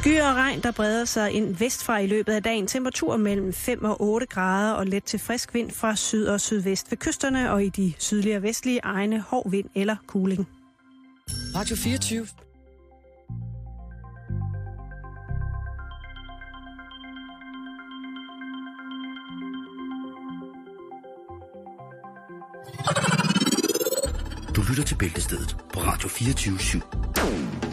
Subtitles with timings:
[0.00, 2.66] Skyer og regn, der breder sig ind vestfra i løbet af dagen.
[2.66, 6.90] Temperatur mellem 5 og 8 grader og let til frisk vind fra syd og sydvest
[6.90, 10.48] ved kysterne og i de sydlige og vestlige egne hård vind eller kuling.
[11.54, 12.26] Radio 24.
[24.56, 27.69] Du lytter til Bæltestedet på Radio 24 /7.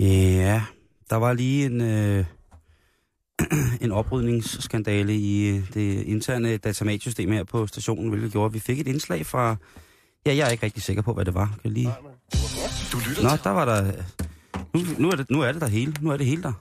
[0.00, 0.62] Ja,
[1.10, 2.24] der var lige en, øh,
[3.84, 8.80] en oprydningsskandale i øh, det interne datamatsystem her på stationen, hvilket gjorde, at vi fik
[8.80, 9.56] et indslag fra...
[10.26, 11.46] Ja, jeg er ikke rigtig sikker på, hvad det var.
[11.46, 11.92] Kan jeg lige...
[12.92, 13.92] Du lytter Nå, der var der...
[14.74, 15.94] Nu, nu, er det, nu er det der hele.
[16.00, 16.52] Nu er det hele der.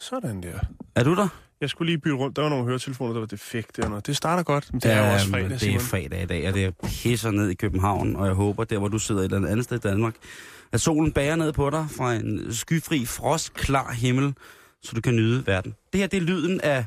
[0.00, 0.58] Sådan der.
[0.94, 1.28] Er du der?
[1.60, 2.36] Jeg skulle lige bytte rundt.
[2.36, 4.06] Der var nogle høretelefoner, der var defekte og noget.
[4.06, 6.54] Det starter godt, men det er jo også fredag, det er fredag i dag, og
[6.54, 9.48] det er pisser ned i København, og jeg håber, der hvor du sidder et eller
[9.48, 10.14] andet sted i Danmark,
[10.72, 14.34] at solen bærer ned på dig fra en skyfri, frostklar himmel,
[14.82, 15.74] så du kan nyde verden.
[15.92, 16.84] Det her, det er lyden af...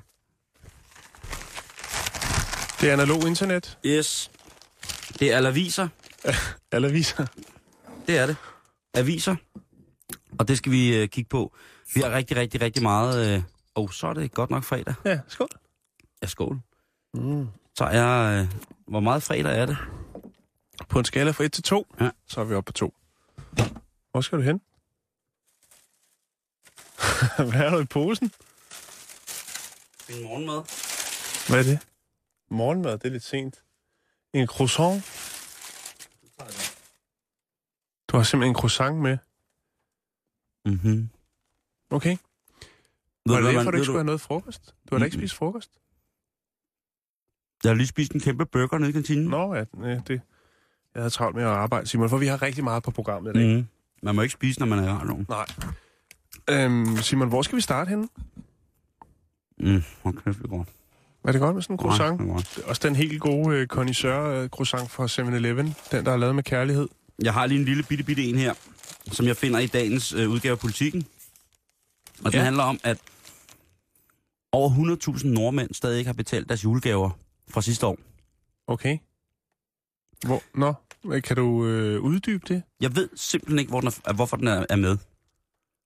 [2.81, 3.77] Det er analog internet.
[3.85, 4.31] Yes.
[5.19, 5.87] Det er aviser.
[6.71, 7.25] Alle aviser.
[8.07, 8.35] Det er det.
[8.93, 9.35] Aviser.
[10.39, 11.55] Og det skal vi øh, kigge på.
[11.95, 13.35] Vi har rigtig, rigtig, rigtig meget...
[13.35, 13.41] Øh...
[13.75, 14.95] Oh, så er det godt nok fredag.
[15.05, 15.47] Ja, skål.
[16.21, 16.59] Ja, skål.
[17.13, 17.47] Mm.
[17.77, 18.41] Så er...
[18.41, 18.47] Øh...
[18.87, 19.77] Hvor meget fredag er det?
[20.89, 22.09] På en skala fra 1 til 2, Ja.
[22.27, 22.93] så er vi oppe på 2.
[24.11, 24.61] Hvor skal du hen?
[27.51, 28.31] Hvad er der i posen?
[30.09, 30.63] Min morgenmad.
[31.49, 31.87] Hvad er det?
[32.49, 33.63] Morgenmad, det er lidt sent.
[34.33, 35.03] En croissant.
[38.07, 39.17] Du har simpelthen en croissant med.
[40.65, 41.09] Mhm.
[41.89, 42.17] Okay.
[43.25, 44.65] Var det derfor, du ikke skulle have noget frokost?
[44.89, 45.71] Du har da ikke spist frokost?
[47.63, 49.25] Jeg har lige spist en kæmpe burger nede i kantinen.
[49.27, 49.63] Nå, ja,
[50.07, 50.21] det...
[50.95, 53.39] Jeg havde travlt med at arbejde, Simon, for vi har rigtig meget på programmet i
[53.39, 53.57] dag.
[53.57, 53.65] Mm.
[54.03, 55.25] Man må ikke spise, når man er radioen.
[55.29, 55.45] Nej.
[56.49, 58.07] Øhm, Simon, hvor skal vi starte henne?
[59.59, 59.83] Mm.
[60.01, 60.67] Hvor kæft, det går.
[61.23, 62.19] Er det godt med sådan en croissant?
[62.27, 62.67] Nej, det er.
[62.69, 65.75] Også den helt gode øh, connoisseur øh, croissant fra 7-Eleven.
[65.91, 66.87] Den, der er lavet med kærlighed.
[67.23, 68.53] Jeg har lige en lille bitte, bitte en her,
[69.11, 71.05] som jeg finder i dagens øh, udgave af Politiken.
[72.25, 72.43] Og den Ja.
[72.43, 72.97] handler om, at
[74.51, 74.69] over
[75.17, 77.09] 100.000 nordmænd stadig ikke har betalt deres julegaver
[77.47, 77.97] fra sidste år.
[78.67, 78.97] Okay.
[80.25, 80.73] Hvor, nå,
[81.21, 82.63] kan du øh, uddybe det?
[82.81, 84.97] Jeg ved simpelthen ikke, hvor den er, hvorfor den er, er med.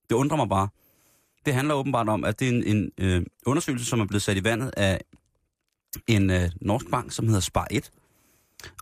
[0.09, 0.68] Det undrer mig bare.
[1.46, 4.38] Det handler åbenbart om, at det er en, en øh, undersøgelse, som er blevet sat
[4.38, 5.01] i vandet af
[6.07, 7.90] en øh, norsk bank, som hedder Spar1.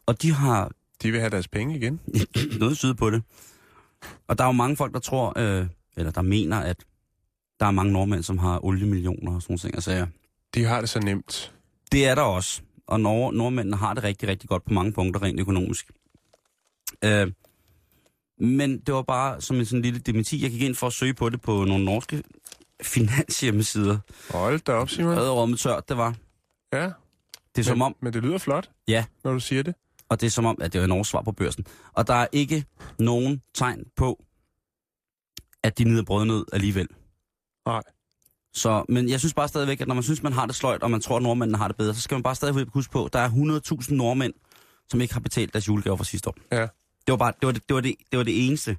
[0.05, 0.71] Og de har
[1.01, 1.99] De vil have deres penge igen.
[2.59, 3.23] noget syd på det.
[4.27, 5.67] Og der er jo mange folk, der tror, øh,
[5.97, 6.77] eller der mener, at
[7.61, 9.75] der er mange nordmænd, som har oliemillioner og sådan nogle ting.
[9.75, 10.07] Altså,
[10.55, 11.53] De har det så nemt.
[11.91, 12.61] det er der også.
[12.87, 15.91] Og nord- nordmændene har det rigtig, rigtig godt på mange punkter rent økonomisk.
[17.03, 17.31] Øh,
[18.39, 20.43] men det var bare som en sådan lille dementi.
[20.43, 22.23] Jeg gik ind for at søge på det på nogle norske
[22.83, 23.97] finanshjemmesider.
[24.29, 25.11] Hold da op, Simon.
[25.11, 26.15] Jeg havde tørt, det var.
[26.73, 26.83] Ja,
[27.55, 29.75] Det er som men, om, men det lyder flot, ja, når du siger det.
[30.09, 31.65] og det er som om, at det er en svar på børsen.
[31.93, 32.65] Og der er ikke
[32.99, 34.23] nogen tegn på,
[35.63, 36.87] at de nyder brødnød alligevel.
[37.65, 37.81] Nej.
[38.53, 40.91] Så, men jeg synes bare stadigvæk, at når man synes, man har det sløjt, og
[40.91, 43.13] man tror, at nordmændene har det bedre, så skal man bare stadig huske på, at
[43.13, 44.33] der er 100.000 nordmænd,
[44.89, 46.35] som ikke har betalt deres julegaver fra sidste år.
[46.51, 46.61] Ja.
[47.07, 48.77] Det var bare, det var det, det, var det, det, var det eneste,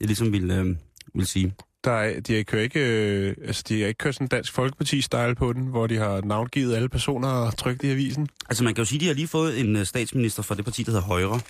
[0.00, 0.76] jeg ligesom ville, øh,
[1.14, 1.54] ville sige.
[1.84, 4.52] Der er, de har kørt ikke, øh, altså, de har ikke kørt sådan en dansk
[4.52, 8.28] folkeparti-style på den, hvor de har navngivet alle personer og trykt i avisen.
[8.48, 10.64] Altså man kan jo sige, at de har lige fået en øh, statsminister fra det
[10.64, 11.40] parti, der hedder Højre.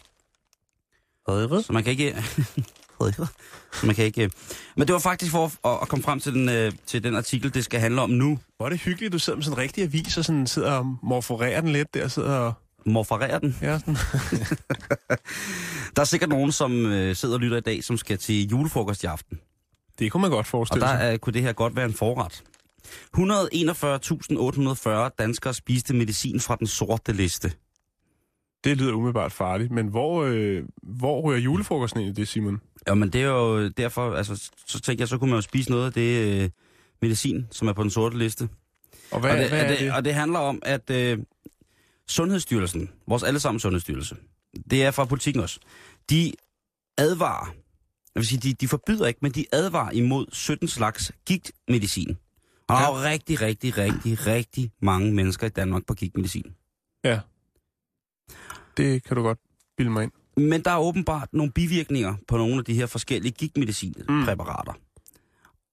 [1.26, 1.62] Højre?
[1.62, 2.16] Så man kan ikke...
[3.72, 4.24] Så man kan ikke...
[4.24, 4.30] øh,
[4.76, 7.54] Men det var faktisk for at, at komme frem til den, øh, til den artikel,
[7.54, 8.38] det skal handle om nu.
[8.56, 10.96] Hvor er det hyggeligt, du sidder med sådan en rigtig avis og sådan sidder og
[11.02, 12.52] morforerer den lidt der, sidder og...
[12.86, 13.56] Morfarere den.
[13.62, 13.94] Ja, sådan.
[15.96, 19.02] Der er sikkert nogen, som øh, sidder og lytter i dag, som skal til julefrokost
[19.02, 19.40] i aften.
[19.98, 21.12] Det kunne man godt Og forestille der sig.
[21.12, 22.42] øh, kunne det her godt være en forret.
[23.16, 27.52] 141.840 danskere spiste medicin fra den sorte liste.
[28.64, 32.60] Det lyder umiddelbart farligt, men hvor, øh, hvor rører julefrokosten ind i det, Simon?
[32.88, 35.70] Ja, men det er jo derfor, altså, så tænker jeg, så kunne man jo spise
[35.70, 36.50] noget af det øh,
[37.02, 38.48] medicin, som er på den sorte liste.
[39.10, 39.78] Og hvad, og, det, hvad er det?
[39.78, 41.18] det, og det handler om, at øh,
[42.08, 44.16] Sundhedsstyrelsen, vores allesammen Sundhedsstyrelse,
[44.70, 45.60] det er fra politikken også,
[46.10, 46.32] de
[46.98, 47.46] advarer,
[48.14, 52.18] jeg vil sige, de, de forbyder ikke, men de advarer imod 17 slags gigtmedicin.
[52.68, 56.54] Og der er jo rigtig, rigtig, rigtig, rigtig mange mennesker i Danmark på gigtmedicin.
[57.04, 57.20] Ja.
[58.76, 59.38] Det kan du godt
[59.76, 60.12] bilde mig ind.
[60.36, 64.72] Men der er åbenbart nogle bivirkninger på nogle af de her forskellige gigtmedicinpræparater.
[64.72, 64.80] Mm.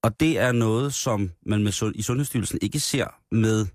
[0.04, 3.66] Og det er noget, som man med, sund- i Sundhedsstyrelsen ikke ser med,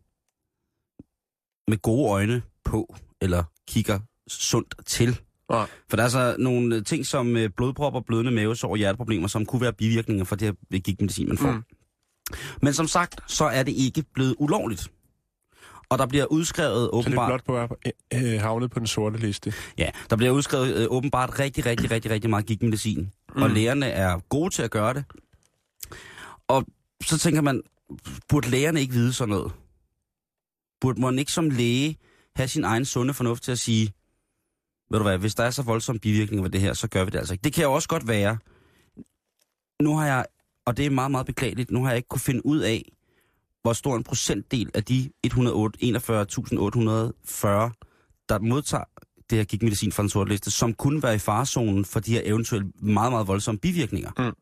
[1.69, 5.21] med gode øjne på, eller kigger sundt til.
[5.51, 5.67] Nej.
[5.89, 9.63] For der er så nogle ting som øh, blodpropper, blødende mavesår og hjerteproblemer, som kunne
[9.63, 11.53] være bivirkninger for det her gigtmedicin, man får.
[11.53, 11.63] Mm.
[12.63, 14.91] Men som sagt, så er det ikke blevet ulovligt.
[15.93, 17.45] Og der bliver udskrevet Så det er åbenbart...
[17.45, 17.77] blot på
[18.15, 19.53] øh, havnet på den sorte liste.
[19.79, 23.11] Ja, der bliver udskrevet øh, åbenbart rigtig, rigtig, rigtig, rigtig meget gigtmedicin.
[23.37, 23.43] Mm.
[23.43, 25.05] Og lægerne er gode til at gøre det.
[26.49, 26.65] Og
[27.05, 27.63] så tænker man,
[28.29, 29.53] burde lægerne ikke vide sådan noget?
[30.81, 31.97] Burde man ikke som læge
[32.37, 33.93] have sin egen sunde fornuft til at sige,
[34.91, 37.11] ved du hvad, hvis der er så voldsomme bivirkninger ved det her, så gør vi
[37.11, 37.45] det altså ikke.
[37.45, 38.39] Det kan jo også godt være.
[39.83, 40.27] Nu har jeg,
[40.67, 42.93] og det er meget, meget beklageligt, nu har jeg ikke kunne finde ud af,
[43.63, 45.33] hvor stor en procentdel af de 141.840,
[48.29, 48.85] der modtager
[49.31, 52.21] det her gigtmedicin fra den sorte liste, som kunne være i farezonen for de her
[52.25, 54.11] eventuelt meget, meget voldsomme bivirkninger.
[54.19, 54.33] Mm.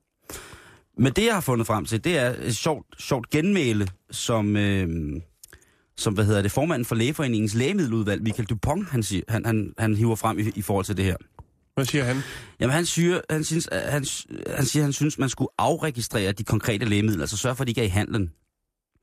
[0.99, 5.21] Men det, jeg har fundet frem til, det er et sjovt, sjovt genmæle, som, øh,
[5.97, 9.95] som hvad hedder det, formanden for Lægeforeningens lægemiddeludvalg, Michael Dupont, han, siger, han, han, han
[9.95, 11.17] hiver frem i, i forhold til det her.
[11.75, 12.17] Hvad siger han?
[12.61, 14.05] Jamen han siger, han, synes, han,
[14.57, 17.71] han siger, han synes, man skulle afregistrere de konkrete lægemidler, altså sørge for, at de
[17.71, 18.33] ikke er i handlen.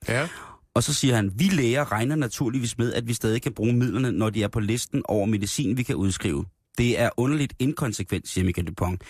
[0.07, 0.27] Ja.
[0.73, 4.11] Og så siger han, vi læger regner naturligvis med, at vi stadig kan bruge midlerne,
[4.11, 6.45] når de er på listen over medicin, vi kan udskrive.
[6.77, 9.03] Det er underligt inkonsekvent, siger Michael Dupont.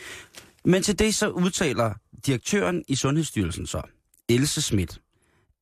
[0.65, 1.93] Men til det så udtaler
[2.25, 3.81] direktøren i Sundhedsstyrelsen så,
[4.29, 5.01] Else Schmidt,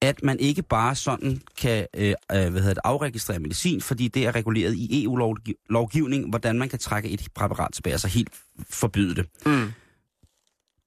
[0.01, 4.25] at man ikke bare sådan kan øh, øh, hvad hedder det, afregistrere medicin, fordi det
[4.25, 8.29] er reguleret i EU-lovgivning, hvordan man kan trække et præparat tilbage, altså helt
[8.69, 9.25] forbyde det.
[9.45, 9.71] Mm.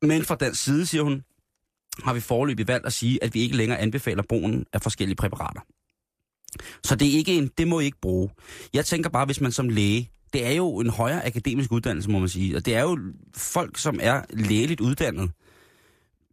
[0.03, 1.23] Men fra den side, siger hun,
[2.05, 5.61] har vi foreløbig valgt at sige, at vi ikke længere anbefaler brugen af forskellige præparater.
[6.85, 8.31] Så det, er ikke en, det må I ikke bruge.
[8.73, 12.19] Jeg tænker bare, hvis man som læge, det er jo en højere akademisk uddannelse, må
[12.19, 12.99] man sige, og det er jo
[13.37, 15.31] folk, som er lægeligt uddannet,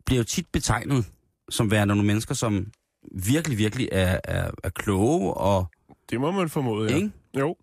[0.05, 1.05] bliver jo tit betegnet
[1.49, 2.71] som værende nogle mennesker, som
[3.11, 5.65] virkelig, virkelig er, er, er kloge og...
[6.09, 6.95] Det må man formode, ja.
[6.95, 7.11] Ikke?
[7.39, 7.55] Jo.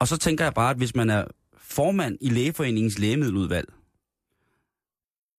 [0.00, 1.24] Og så tænker jeg bare, at hvis man er
[1.58, 3.72] formand i Lægeforeningens lægemiddeludvalg,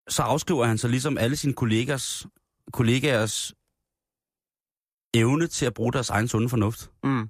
[0.09, 2.25] så afskriver han så ligesom alle sine kollegers,
[2.73, 3.53] kollegaers
[5.13, 6.91] evne til at bruge deres egen sunde fornuft.
[7.03, 7.29] Mm.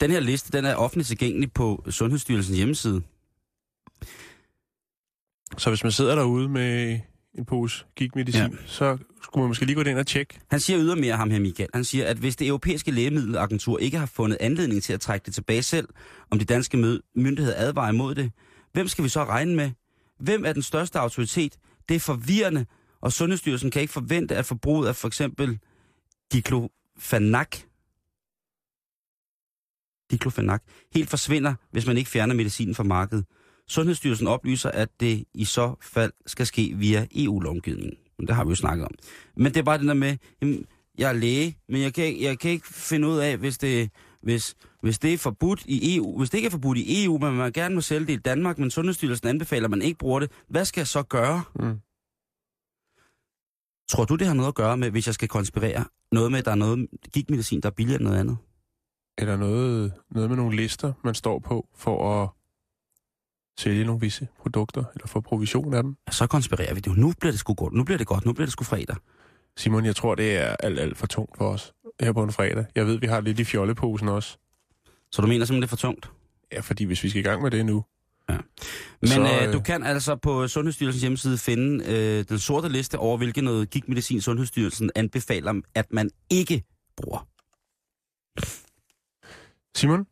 [0.00, 3.02] Den her liste, den er offentligt tilgængelig på Sundhedsstyrelsens hjemmeside.
[5.58, 7.00] Så hvis man sidder derude med
[7.34, 8.48] en pose gigmedicin, Ja.
[8.66, 10.40] så skulle man måske lige gå ind og tjekke.
[10.50, 11.68] Han siger ydermere ham her, Michael.
[11.74, 15.34] Han siger, at hvis det europæiske lægemiddelagentur ikke har fundet anledning til at trække det
[15.34, 15.88] tilbage selv,
[16.30, 16.76] om de danske
[17.16, 18.32] myndigheder advarer imod det,
[18.72, 19.70] hvem skal vi så regne med?
[20.22, 21.58] Hvem er den største autoritet?
[21.88, 22.66] Det er forvirrende,
[23.00, 25.58] og Sundhedsstyrelsen kan ikke forvente, at forbruget af for eksempel
[26.32, 27.56] diklofenak,
[30.10, 30.62] diklofenak
[30.94, 33.24] helt forsvinder, hvis man ikke fjerner medicinen fra markedet.
[33.68, 37.96] Sundhedsstyrelsen oplyser, at det i så fald skal ske via EU-lovgivningen.
[38.18, 38.94] Men det har vi jo snakket om.
[39.36, 40.66] Men det er bare det der med, jamen,
[40.98, 43.90] jeg er læge, men jeg kan, jeg kan ikke finde ud af, hvis det,
[44.22, 47.36] hvis, hvis det er forbudt i EU, hvis det ikke er forbudt i EU, men
[47.36, 50.30] man gerne må sælge det i Danmark, men Sundhedsstyrelsen anbefaler, at man ikke bruger det,
[50.48, 51.42] hvad skal jeg så gøre?
[51.54, 51.80] Mm.
[53.88, 55.84] Tror du, det har noget at gøre med, hvis jeg skal konspirere?
[56.12, 58.36] Noget med, at der er noget gigmedicin, der er billigere end noget andet?
[59.18, 62.28] Er der noget, noget med nogle lister, man står på for at
[63.58, 65.96] sælge nogle visse produkter, eller få provision af dem?
[66.06, 66.96] Ja, så konspirerer vi det.
[66.96, 67.72] Nu bliver det sgu godt.
[67.72, 68.24] Nu bliver det godt.
[68.24, 68.96] Nu bliver det sgu fredag.
[69.56, 72.66] Simon, jeg tror, det er alt, alt for tungt for os her på en fredag.
[72.74, 74.38] Jeg ved, vi har lidt i fjolleposen også.
[75.12, 76.10] Så du mener simpelthen, det er for tungt?
[76.52, 77.84] Ja, fordi hvis vi skal i gang med det nu,
[79.00, 82.98] Men Så, øh, øh, du kan altså på Sundhedsstyrelsens hjemmeside finde øh, den sorte liste
[82.98, 86.64] over, hvilken noget gigmedicin Sundhedsstyrelsen anbefaler, at man ikke
[86.96, 87.28] bruger.
[89.76, 90.06] Simon,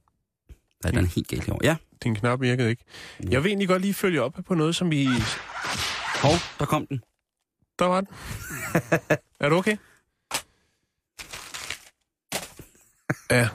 [0.83, 1.67] Der er den helt galt herovre.
[1.67, 1.77] Ja.
[2.03, 2.85] din knap virkede ikke.
[3.31, 5.09] Jeg vil egentlig godt lige følge op på noget, som vi...
[6.23, 7.03] Hov, der kom den.
[7.79, 8.09] Der var den.
[9.41, 9.77] er du okay?
[13.31, 13.49] Ja,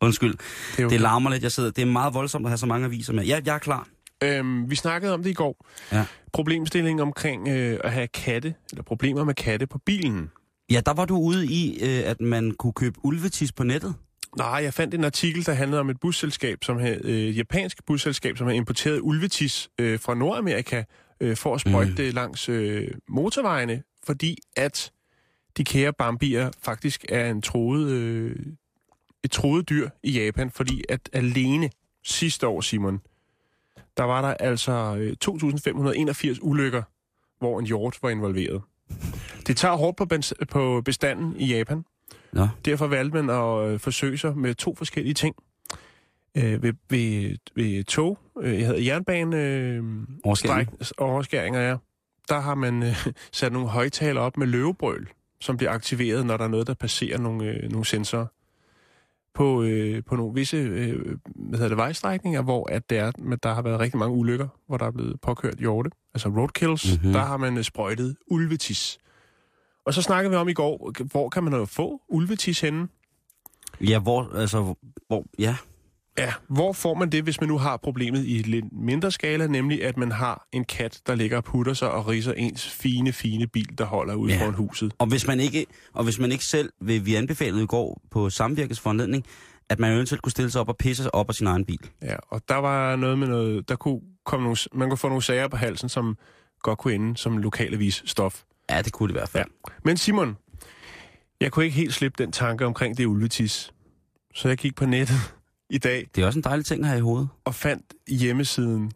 [0.00, 0.32] Undskyld.
[0.32, 0.92] det er okay.
[0.92, 1.70] Det larmer lidt, jeg sidder.
[1.70, 3.24] Det er meget voldsomt at have så mange aviser med.
[3.24, 3.88] Ja, jeg er klar.
[4.24, 5.66] Øhm, vi snakkede om det i går.
[5.92, 6.04] Ja.
[6.32, 10.30] Problemstillingen omkring øh, at have katte, eller problemer med katte på bilen.
[10.70, 13.94] Ja, der var du ude i, øh, at man kunne købe ulvetis på nettet.
[14.36, 18.38] Nej, jeg fandt en artikel, der handlede om et busselskab, som havde, øh, japansk busselskab,
[18.38, 20.82] som havde importeret ulvetis øh, fra Nordamerika
[21.20, 21.96] øh, for at sprøjte Mm.
[21.96, 24.90] det langs øh, motorvejene, fordi at
[25.56, 28.36] de kære bambier faktisk er en troet, øh,
[29.24, 31.70] et troet dyr i Japan, fordi at alene
[32.04, 33.00] sidste år, Simon,
[33.96, 35.16] der var der altså øh,
[36.34, 36.82] 2.581 ulykker,
[37.38, 38.62] hvor en hjort var involveret.
[39.46, 40.06] Det tager hårdt på,
[40.50, 41.84] på bestanden i Japan.
[42.32, 42.48] Nå.
[42.64, 45.36] Derfor valgte man at øh, forsøge sig med to forskellige ting.
[46.36, 49.82] Øh, ved, ved, ved tog, øh, jeg hedder jernbane, øh,
[50.98, 51.76] overskæringer, ja.
[52.28, 55.08] Der har man øh, sat nogle højtaler op med løvebrøl,
[55.40, 58.26] som bliver aktiveret, når der er noget, der passerer nogle, øh, nogle sensorer.
[59.34, 63.10] På, øh, på nogle visse øh, hvad hedder det, vejstrækninger, hvor at der, er,
[63.42, 66.94] der har været rigtig mange ulykker, hvor der er blevet påkørt hjorte, altså roadkills, Mhm.
[67.00, 67.12] mm-hmm.
[67.12, 68.98] der har man øh, sprøjtet ulvetis.
[69.86, 72.88] Og så snakkede vi om i går, hvor kan man jo få ulvetis henne?
[73.80, 74.74] Ja, hvor, altså,
[75.06, 75.56] hvor, ja.
[76.18, 79.84] Ja, hvor får man det, hvis man nu har problemet i lidt mindre skala, nemlig
[79.84, 83.46] at man har en kat, der ligger og putter sig og riser ens fine, fine
[83.46, 84.36] bil, der holder ude Ja.
[84.38, 84.42] ja.
[84.44, 84.92] foran huset?
[84.98, 88.30] Og hvis man ikke, og hvis man ikke selv, vil, vi anbefalede i går på
[88.30, 89.24] samvirkets foranledning,
[89.68, 91.90] at man eventuelt kunne stille sig op og pisse sig op af sin egen bil.
[92.02, 95.22] Ja, og der var noget med noget, der kunne komme nogle, man kunne få nogle
[95.22, 96.16] sager på halsen, som
[96.62, 98.42] godt kunne ende som lokalavis stof.
[98.70, 99.44] Ja, det kunne det i hvert fald.
[99.68, 99.72] Ja.
[99.84, 100.36] Men Simon,
[101.40, 103.72] jeg kunne ikke helt slippe den tanke omkring det ulvetis.
[104.34, 105.33] Så jeg gik på nettet
[105.70, 107.28] i dag Det er også en dejlig ting at have i hovedet.
[107.44, 108.92] og fandt hjemmesiden,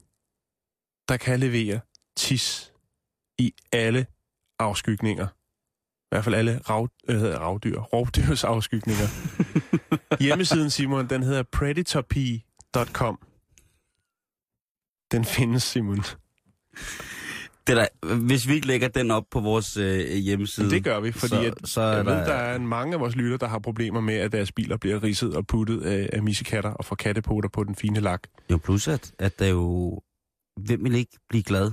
[1.08, 1.80] der kan levere
[2.16, 2.72] tis
[3.38, 4.06] i alle
[4.58, 5.26] afskygninger.
[5.26, 9.06] I hvert fald alle rav, øh, ravdyr, rovdyrs afskygninger.
[10.25, 13.18] Hjemmesiden, Simon, den hedder predatorpea.com.
[15.12, 16.04] Den findes, Simon.
[17.68, 20.66] Det der, hvis vi ikke lægger den op på vores øh, hjemmeside...
[20.66, 22.94] Men det gør vi, fordi så, at, så er jeg ved, der, der er mange
[22.94, 26.10] af vores lytter, der har problemer med, at deres biler bliver ridset og puttet af,
[26.12, 28.22] af missekatter og får kattepoter på den fine lak.
[28.50, 30.00] Jo, plus at, at der jo...
[30.60, 31.72] Hvem vil ikke blive glad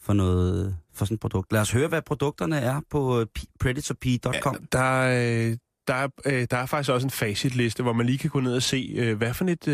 [0.00, 1.52] for noget for sådan et produkt?
[1.52, 3.26] Lad os høre, hvad produkterne er på øh,
[3.60, 4.56] predatorp.com.
[4.72, 5.56] Der, er, øh,
[5.88, 8.54] der, er, øh, der er faktisk også en facitliste, hvor man lige kan gå ned
[8.54, 9.66] og se, hvad for et,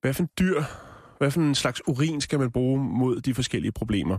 [0.00, 0.62] hvad for en dyr,
[1.20, 4.18] hvad for en slags urin skal man bruge mod de forskellige problemer.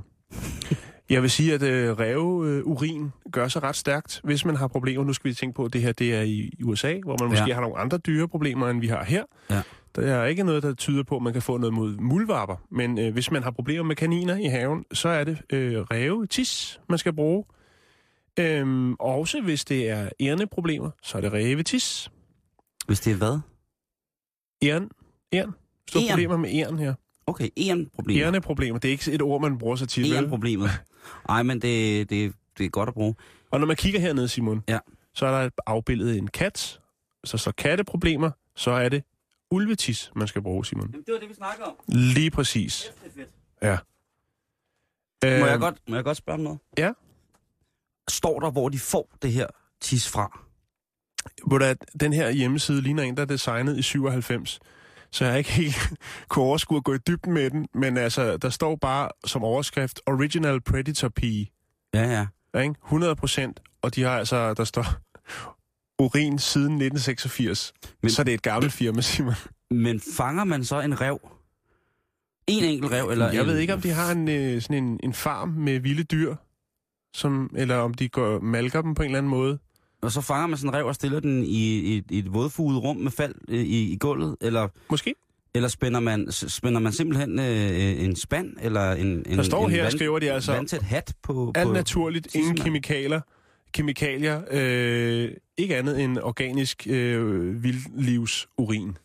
[1.10, 5.04] Jeg vil sige, at øh, ræveurin øh, gør sig ret stærkt, hvis man har problemer.
[5.04, 7.46] Nu skal vi tænke på, at det her det er i USA, hvor man måske
[7.48, 7.54] Ja.
[7.54, 9.24] har nogle andre dyreproblemer, end vi har her.
[9.50, 9.62] Ja.
[9.96, 12.56] Der er ikke noget, der tyder på, at man kan få noget mod muldvarper.
[12.72, 16.80] Men øh, hvis man har problemer med kaniner i haven, så er det øh, rævetis,
[16.90, 17.44] man skal bruge.
[18.40, 22.12] Øhm, også hvis det er ærneproblemer, så er det rævetis.
[22.88, 23.40] Hvis det er hvad?
[24.64, 24.90] Ærn,
[25.34, 25.54] ærn.
[25.92, 26.10] Store Ern?
[26.10, 26.94] problemer med ærn her.
[27.28, 28.18] Okay, en problem.
[28.22, 30.30] Ærneproblemer, det er ikke et ord, man bruger så tit, En vel?
[30.30, 30.70] problemet.
[31.30, 33.16] Ej, men det, det, det er godt at bruge.
[33.52, 34.80] Og når man kigger hernede, Simon, Ja.
[35.14, 36.80] så er der et afbildet af en kat.
[37.24, 39.04] Så så katteproblemer, så er det
[39.52, 40.90] ulvetis, man skal bruge, Simon.
[40.92, 41.74] Jamen, det var det, vi snakkede om.
[41.88, 42.92] Lige præcis.
[43.04, 43.30] Det er fedt.
[43.62, 43.78] Ja.
[45.40, 46.60] Må jeg, Øhm, godt, må jeg godt spørge om noget?
[46.78, 46.92] Ja.
[48.10, 49.48] Står der, hvor de får det her
[49.82, 50.40] tis fra?
[51.48, 54.60] Hvor der, den her hjemmeside ligner en, der er designet i 97.
[55.14, 55.76] Så jeg har ikke helt
[56.30, 57.68] kunne overskue at gå i dybden med den.
[57.74, 61.44] Men altså, der står bare som overskrift, Original Predator Pea.
[61.94, 62.28] Ja, ja.
[62.54, 62.76] Ja, ikke?
[62.86, 63.60] 100 procent.
[63.82, 64.86] Og de har altså, der står
[66.04, 67.74] urin siden 1986.
[67.82, 69.34] Men, Men- så det er et gammelt firma, Simon.
[69.72, 71.20] Men fanger man så en rev?
[72.48, 73.10] En enkelt rev?
[73.10, 75.80] Eller Jeg en, ved ikke, om de har en, øh, sådan en, en farm med
[75.80, 76.36] vilde dyr,
[77.14, 79.60] som, eller om de går malker dem på en eller anden måde.
[80.02, 82.84] Og så fanger man sådan en rev og stiller den i, i, i et vådfuget
[82.84, 84.38] rum med fald øh, i, i gulvet?
[84.42, 85.16] Eller, Måske.
[85.54, 88.54] eller spænder, man, spænder man simpelthen øh, en spand?
[88.62, 91.52] Eller en, en, Der står en her, vand, skriver de altså, vandtæt hat på...
[91.56, 93.22] alt på naturligt, ingen kemikalier,
[93.74, 98.98] kemikalier øh, ikke andet end organisk øh, vildlivsurin.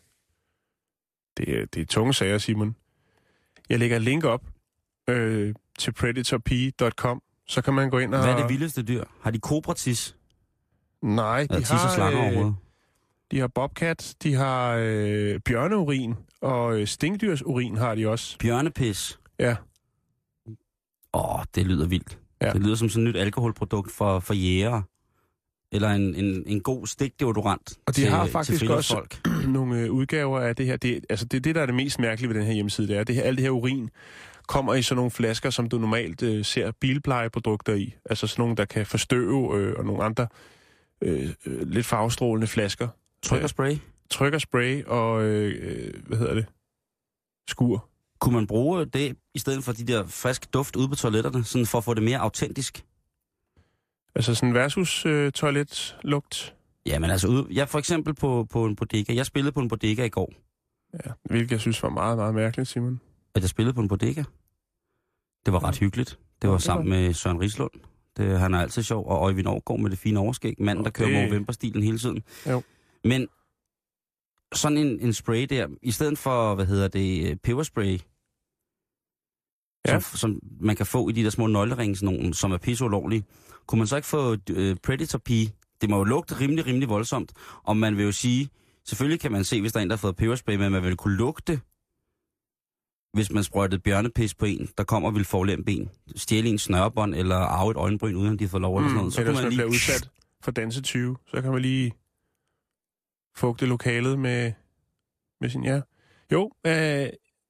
[1.37, 2.75] Det er, det er tunge sager, Simon.
[3.69, 4.43] Jeg lægger et link op
[5.09, 8.23] øh, til predatorp.com, så kan man gå ind og...
[8.23, 9.03] Hvad er det vildeste dyr?
[9.21, 10.16] Har de kobratis?
[11.01, 12.51] Nej, de og har, øh,
[13.31, 18.37] de har bobcat, de har øh, bjørneurin, og øh, stingdyrsurin har de også.
[18.39, 19.19] Bjørnepis?
[19.39, 19.55] Ja.
[21.13, 22.19] Åh, det lyder vildt.
[22.41, 22.51] Ja.
[22.51, 24.83] Det lyder som sådan et nyt alkoholprodukt for, for jægere.
[25.71, 29.27] Eller en, en, en god stikdeodorant Og de til, har til faktisk friluftsfolk.
[29.47, 30.77] nogle øh, udgaver af det her.
[30.77, 33.01] Det, altså det, det, der er det mest mærkelige ved den her hjemmeside, det er,
[33.01, 33.89] at det her, alt det her urin
[34.47, 37.95] kommer i sådan nogle flasker, som du normalt øh, ser bilplejeprodukter i.
[38.05, 40.27] Altså sådan nogle, der kan forstøve, øh, og nogle andre
[41.01, 42.87] øh, øh, lidt farvestrålende flasker.
[43.23, 43.77] Tryk og spray.
[44.09, 46.45] Tryk og spray og, øh, øh, hvad hedder det,
[47.49, 47.89] skur.
[48.19, 51.65] Kunne man bruge det, i stedet for de der frisk duft ude på toiletterne, sådan
[51.65, 52.85] for at få det mere autentisk?
[54.15, 56.55] Altså sådan versus øh, toiletlugt.
[56.85, 59.13] Jamen altså, ude, jeg for eksempel på, på en bodega.
[59.15, 60.33] Jeg spillede på en bodega i går.
[60.93, 63.01] Ja, hvilket jeg synes var meget, meget mærkeligt, Simon.
[63.35, 64.23] At jeg spillede på en bodega.
[65.45, 66.19] Det var ret hyggeligt.
[66.41, 67.71] Det Ja, var sammen med Søren Rislund.
[68.17, 69.07] Det, han er altid sjov.
[69.07, 70.55] Og Øjvind Aargaard med det fine overskæg.
[70.59, 71.27] Manden, der kører Okay.
[71.29, 72.23] Movember-stilen hele tiden.
[72.49, 72.61] Jo.
[73.03, 73.27] Men
[74.55, 77.99] sådan en, en spray der, i stedet for, hvad hedder det, øh, peberspray,
[79.87, 79.99] Ja.
[79.99, 82.85] som, som man kan få i de der små nøgleringe, sådan nogle, som er pisse
[82.85, 83.23] ulovlige,
[83.67, 85.45] kunne man så ikke få øh, Predator Pea?
[85.81, 87.31] Det må jo lugte rimelig, rimelig voldsomt.
[87.63, 88.49] Og man vil jo sige,
[88.85, 90.95] selvfølgelig kan man se, hvis der er en, der har fået peberspray, men man vil
[90.97, 91.61] kunne lugte,
[93.17, 97.15] hvis man sprøjtede bjørnepis på en, der kommer og vil forlempe en, stjæle en snørbånd
[97.15, 99.13] eller arve et øjenbryn, uden at de har fået lov eller sådan noget.
[99.13, 99.73] Så Så Ellers kunne man bliver lige...
[99.75, 100.09] udsat
[100.43, 101.93] for dansetyve, så kan man lige
[103.35, 104.51] fugte lokalet med,
[105.41, 105.81] med sin, ja.
[106.31, 106.71] Jo, øh,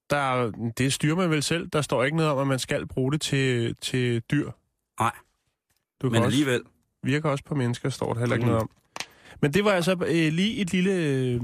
[0.10, 1.68] der, er- det styrer man vel selv.
[1.74, 4.52] Der står ikke noget om, at man skal bruge det til, til dyr.
[5.00, 5.12] Nej,
[6.02, 6.62] Du men kan også, alligevel.
[7.04, 8.52] virker også på mennesker, står der heller ikke Mhm.
[8.52, 8.70] noget om.
[9.42, 11.42] Men det var altså øh, lige et lille, øh,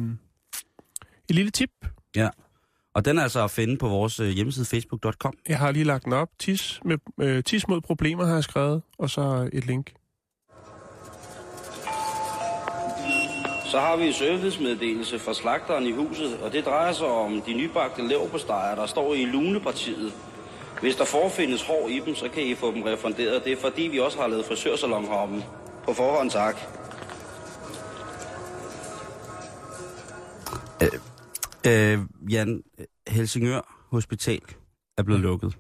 [1.30, 1.70] et lille tip.
[2.94, 5.34] Og den er altså at finde på vores øh, hjemmeside facebook.com.
[5.50, 6.30] Jeg har lige lagt den op.
[6.40, 9.94] Tis, med, øh, tis mod problemer har jeg skrevet, og så et link.
[13.66, 18.08] Så har vi servicemeddelelse fra slagteren i huset, og det drejer sig om de nybagte
[18.08, 20.14] leverpostejer, der står i lunepartiet.
[20.82, 23.44] Hvis der forefindes hår i dem, så kan I få dem refunderet.
[23.44, 25.44] Det er fordi, vi også har lavet frisørsalon heroppe.
[25.86, 26.56] På forhånd tak.
[31.68, 32.64] Øh, Jan,
[33.08, 34.42] Helsingør Hospital
[34.98, 35.58] er blevet lukket.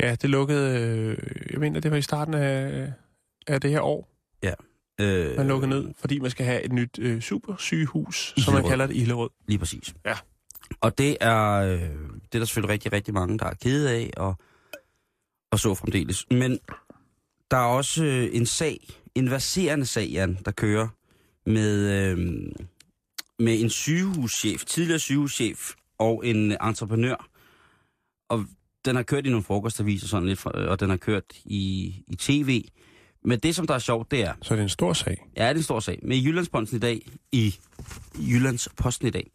[0.00, 1.18] Ja, det lukkede, øh,
[1.52, 2.92] jeg mener, det var i starten af,
[3.46, 4.10] af det her år,
[5.00, 8.68] Øh, man lukkede ned, fordi man skal have et nyt øh, supersygehus, I som man
[8.68, 9.30] kalder det, i Hillerød.
[9.46, 9.94] Lige præcis.
[10.06, 10.14] Ja.
[10.80, 14.10] Og det er, øh, det er der selvfølgelig rigtig, rigtig mange, der er kede af,
[14.16, 14.34] og,
[15.50, 16.26] og så fremdeles.
[16.30, 16.58] Men
[17.50, 18.78] der er også øh, en sag,
[19.14, 20.88] en verserende sag, Jan, der kører
[21.46, 22.52] med, øh,
[23.40, 27.28] med en sygehuschef, tidligere sygehuschef og en entreprenør.
[28.28, 28.44] Og
[28.84, 32.64] den har kørt i nogle frokostaviser sådan lidt, og den har kørt i, i tv.
[33.24, 35.26] Men det, som der er sjovt, det er, Så det er en stor sag.
[35.36, 35.98] Ja, det er en stor sag.
[36.02, 37.54] Med Jyllandsposten i dag, i
[38.18, 39.30] Jyllands Posten i dag,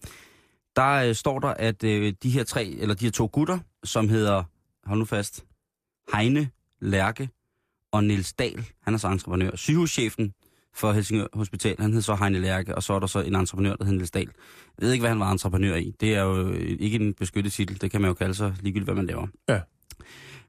[0.75, 4.09] der øh, står der, at øh, de her tre, eller de her to gutter, som
[4.09, 4.43] hedder,
[4.85, 5.45] hold nu fast,
[6.13, 6.49] Heine
[6.81, 7.29] Lærke
[7.91, 9.55] og Niels Dahl, han er så entreprenør.
[9.55, 10.33] Sygehuschefen
[10.75, 13.75] for Helsingør Hospital, han hedder så Heine Lærke, og så er der så en entreprenør,
[13.75, 14.29] der hedder Niels Dahl.
[14.79, 15.93] Jeg ved ikke, hvad han var entreprenør i.
[15.99, 18.87] Det er jo øh, ikke en beskyttet titel, det kan man jo kalde sig ligegyldigt,
[18.87, 19.27] hvad man laver.
[19.49, 19.59] Ja.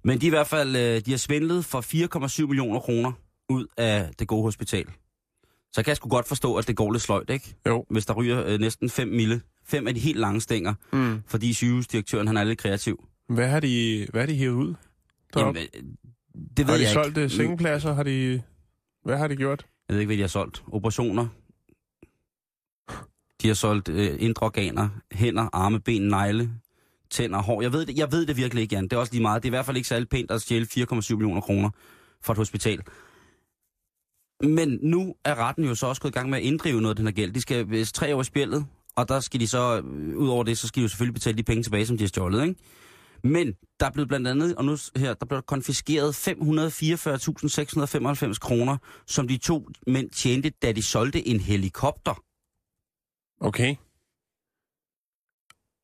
[0.04, 1.80] Men de i hvert fald, øh, de har svindlet for
[2.42, 3.12] 4,7 millioner kroner
[3.49, 4.87] ud af det gode hospital.
[5.73, 7.56] Så kan jeg sgu godt forstå, at det går lidt sløjt, ikke?
[7.66, 7.85] Jo.
[7.90, 11.23] Hvis der ryger øh, næsten 5 mille, fem af de helt lange stænger, Mm.
[11.26, 13.04] fordi sygehusdirektøren han er lidt kreativ.
[13.28, 14.75] Hvad har de, hvad har de hævet ud?
[15.36, 15.62] Jamen, øh,
[16.56, 17.28] det ved har de jeg solgt ikke.
[17.30, 17.95] sengepladser?
[17.95, 18.43] Har de,
[19.04, 19.67] hvad har de gjort?
[19.88, 20.64] Jeg ved ikke, hvad de har solgt.
[20.72, 21.28] Operationer.
[23.42, 26.50] De har solgt øh, indre organer, hænder, arme, ben, negle,
[27.10, 27.62] tænder, hår.
[27.62, 28.84] Jeg ved, det, jeg ved det virkelig ikke, Jan.
[28.84, 29.42] Det er også lige meget.
[29.42, 31.70] Det er i hvert fald ikke særlig pænt at stjæle 4,7 millioner kroner
[32.22, 32.82] fra et hospital.
[34.42, 36.96] Men nu er retten jo så også gået i gang med at inddrive noget af
[36.96, 37.32] den her gæld.
[37.32, 40.58] De skal tre år i spillet, og der skal de så, øh, ud over det,
[40.58, 42.60] så skal de jo selvfølgelig betale de penge tilbage, som de har stjålet, ikke?
[43.25, 48.76] Men der er blevet blandt andet, og nu her, der blev konfiskeret 544.695 kroner,
[49.07, 52.23] som de to mænd tjente, da de solgte en helikopter.
[53.41, 53.76] Okay.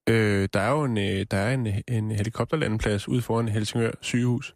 [0.09, 4.55] Øh, der er jo en, øh, der er en, en helikopterlandeplads ude foran Helsingør sygehus.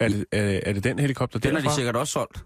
[0.00, 1.70] Er det, er, er det den helikopter Den har derfra?
[1.70, 2.44] de sikkert også solgt.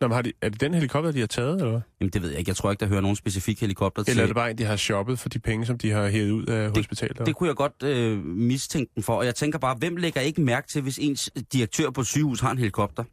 [0.00, 1.80] Nå, men har de, er det den helikopter, de har taget, eller?
[2.00, 2.48] Jamen det ved jeg ikke.
[2.48, 4.10] Jeg tror ikke, der hører nogen specifik helikopter til.
[4.10, 6.30] Eller er det bare en, de har shoppet for de penge, som de har hævet
[6.30, 7.26] ud af hospitalet?
[7.26, 9.16] Det kunne jeg godt øh, mistænke den for.
[9.16, 12.50] Og jeg tænker bare, hvem lægger ikke mærke til, hvis ens direktør på sygehus har
[12.50, 13.04] en helikopter?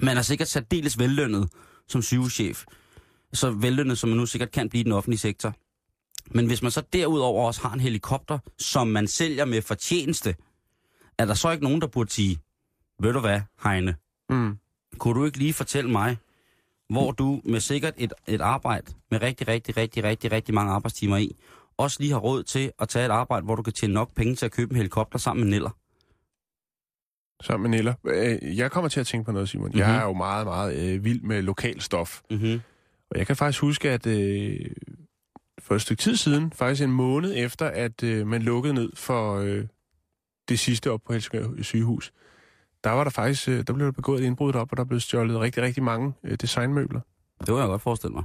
[0.00, 1.48] Man er sikkert særdeles vellønnet
[1.88, 2.64] som sygehuschef.
[3.32, 5.54] Så vellønnet, som man nu sikkert kan blive i den offentlige sektor.
[6.30, 10.34] Men hvis man så derudover også har en helikopter, som man sælger med fortjeneste,
[11.18, 12.38] er der så ikke nogen, der burde sige,
[13.00, 13.96] ved du hvad, Heine,
[14.30, 14.58] Mm.
[14.98, 16.16] Kunne du ikke lige fortælle mig,
[16.88, 21.16] hvor du med sikkert et, et arbejde med rigtig, rigtig, rigtig, rigtig, rigtig mange arbejdstimer
[21.16, 21.36] i,
[21.76, 24.34] også lige har råd til at tage et arbejde, hvor du kan tjene nok penge
[24.34, 25.70] til at købe en helikopter sammen med Neller.
[27.42, 27.94] Sammen med Niller.
[28.04, 29.66] Øh, Jeg kommer til at tænke på noget, Simon.
[29.66, 29.80] Mm-hmm.
[29.80, 29.88] Mhm.
[29.90, 32.20] Jeg er jo meget, meget øh, vild med lokal stof.
[32.30, 32.60] Mm-hmm.
[33.10, 34.56] Og jeg kan faktisk huske, at øh,
[35.58, 39.36] for et stykke tid siden, faktisk en måned efter, at øh, man lukkede ned for
[39.36, 39.64] øh,
[40.48, 42.12] det sidste op på Helsingør sygehus,
[42.84, 45.00] der var der faktisk, øh, der blev der begået et indbrud op, og der blev
[45.00, 47.00] stjålet rigtig, rigtig mange øh, designmøbler.
[47.46, 48.24] Det var jeg godt forestille mig.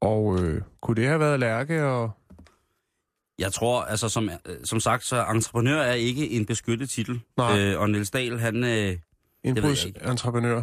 [0.00, 2.10] Og øh, kunne det have været Lærke og...
[3.38, 7.20] Jeg tror, altså som, øh, som sagt, så entreprenør er ikke en beskyttet titel.
[7.36, 7.58] Nej.
[7.58, 8.96] Øh, og Niels Dahl, han, øh,
[9.44, 10.62] indbrudsentreprenør?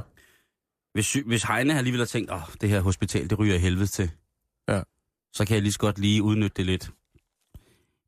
[0.97, 3.87] hvis, hvis Heine har alligevel har tænkt, åh, det her hospital, det ryger i helvede
[3.87, 4.11] til.
[4.69, 4.81] Ja.
[5.33, 6.91] Så kan jeg lige så godt lige udnytte det lidt.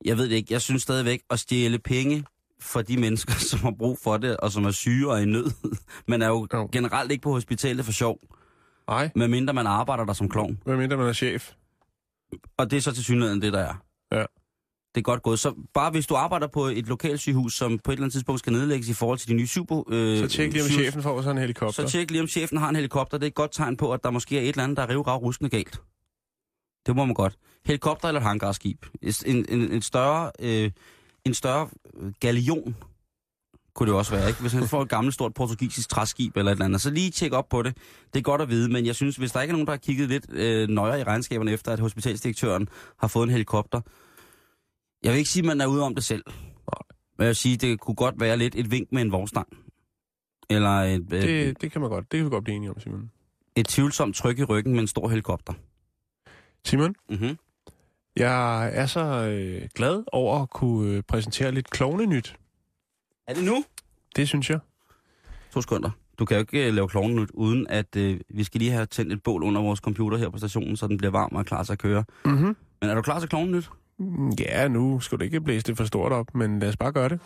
[0.05, 0.53] Jeg ved det ikke.
[0.53, 2.25] Jeg synes stadigvæk, at stjæle penge
[2.61, 5.51] for de mennesker, som har brug for det, og som er syge og i nød.
[6.07, 6.69] Man er jo, jo.
[6.71, 8.19] generelt ikke på hospitalet for sjov,
[8.87, 10.59] Nej, medmindre man arbejder der som klovn.
[10.65, 11.51] hvad mindre man er chef?
[12.57, 13.73] Og det er så til synligheden det, der er.
[14.11, 14.25] Ja.
[14.95, 15.39] Det er godt gået.
[15.39, 18.53] Så bare hvis du arbejder på et lokalsygehus, som på et eller andet tidspunkt skal
[18.53, 19.83] nedlægges i forhold til de nye super...
[19.89, 21.83] Øh, Så tjek lige, om sygehus- chefen får sådan en helikopter.
[21.85, 23.17] Så tjek lige, om chefen har en helikopter.
[23.17, 24.89] Det er et godt tegn på, at der måske er et eller andet, der er
[24.89, 25.81] rivrav ruskende galt.
[26.85, 27.37] Det må man godt.
[27.65, 28.85] Helikopter eller hangarskib.
[29.25, 30.71] En, en, en større, øh,
[31.25, 31.69] en større
[32.19, 32.75] galion
[33.73, 34.41] kunne det også være, ikke?
[34.41, 37.33] Hvis han får et gammelt, stort portugisisk træskib eller et eller andet, så lige tjek
[37.33, 37.77] op på det.
[38.13, 39.77] Det er godt at vide, men jeg synes, hvis der ikke er nogen, der har
[39.77, 43.81] kigget lidt øh, nøjere i regnskaberne efter, at hospitalsdirektøren har fået en helikopter,
[45.03, 46.23] jeg vil ikke sige, at man er ude om det selv.
[47.17, 49.47] Men jeg vil sige, det kunne godt være lidt et vink med en vognstang.
[50.49, 52.11] Eller et, øh, Det, det kan man godt.
[52.11, 53.11] Det kan vi godt blive enige om, Simon.
[53.55, 55.53] et tvivlsomt tryk i ryggen med en stor helikopter.
[56.65, 57.37] Simon, Mm-hmm.
[58.15, 62.35] Jeg er så øh, glad over at kunne øh, præsentere lidt klovnenyt.
[63.27, 63.63] Er det nu?
[64.15, 64.59] Det synes jeg.
[65.53, 65.89] To sekunder.
[66.19, 68.85] Du kan jo ikke øh, lave klovnen nyt, uden at øh, vi skal lige have
[68.85, 71.63] tændt et bål under vores computer her på stationen, så den bliver varm og klar
[71.63, 72.03] til at køre.
[72.25, 72.55] Mm-hmm.
[72.81, 73.69] Men er du klar til klovnen nyt?
[74.39, 77.09] Ja, nu skal du ikke blæse det for stort op, men lad os bare gøre
[77.09, 77.19] det.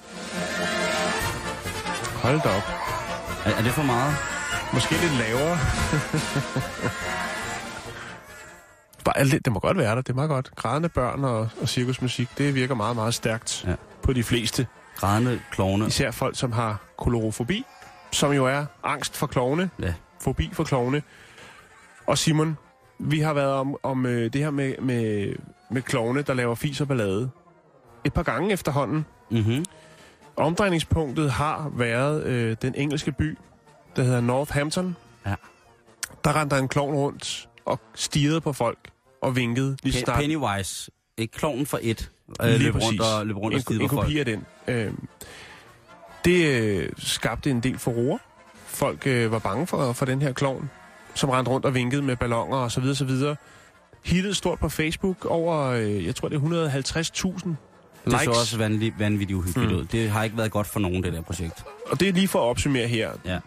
[2.23, 2.63] Hold da op.
[3.45, 4.15] Er, er det for meget?
[4.73, 5.57] Måske lidt lavere.
[9.05, 10.51] Bare lidt, det må godt være der, det er meget godt.
[10.55, 13.75] Grædende børn og, og cirkusmusik, det virker meget, meget stærkt ja.
[14.03, 14.67] på de fleste.
[14.95, 15.87] Grædende klovne.
[15.87, 17.65] Især folk, som har kolorofobi,
[18.11, 19.93] som jo er angst for klovne, Ja.
[20.21, 21.03] fobi for klovne.
[22.07, 22.57] Og Simon,
[22.99, 25.33] vi har været om, om øh, det her med, med,
[25.71, 27.29] med klovne, der laver fis og ballade.
[28.03, 29.05] Et par gange efterhånden.
[29.31, 29.65] Mm-hmm.
[30.35, 33.37] Omdrejningspunktet har været øh, den engelske by,
[33.95, 34.95] der hedder Northampton.
[35.25, 35.35] Ja.
[36.23, 38.79] Der rendte en klovn rundt og stirrede på folk
[39.23, 40.19] og vinkede lige snart.
[40.19, 40.91] Pennywise.
[41.17, 42.11] Ikke klovnen for et.
[42.41, 42.87] Øh, Lige løb præcis.
[42.89, 44.01] rundt og, løb rundt og en, skide en folk.
[44.01, 44.45] kopi af den.
[44.67, 44.91] Øh,
[46.25, 48.19] det øh, skabte en del furore.
[48.67, 50.69] Folk øh, var bange for, for den her klovn,
[51.15, 53.35] som rendte rundt og vinkede med ballonger og så videre, så videre.
[54.03, 57.49] Hittede stort på Facebook over, øh, jeg tror det er 150.000
[58.05, 58.23] Det likes.
[58.23, 59.77] så også vanvittigt, vanvittigt uhyggeligt Mm.
[59.77, 59.85] ud.
[59.85, 61.63] Det har ikke været godt for nogen, det der projekt.
[61.87, 63.11] Og det er lige for at opsummere her.
[63.25, 63.39] Ja.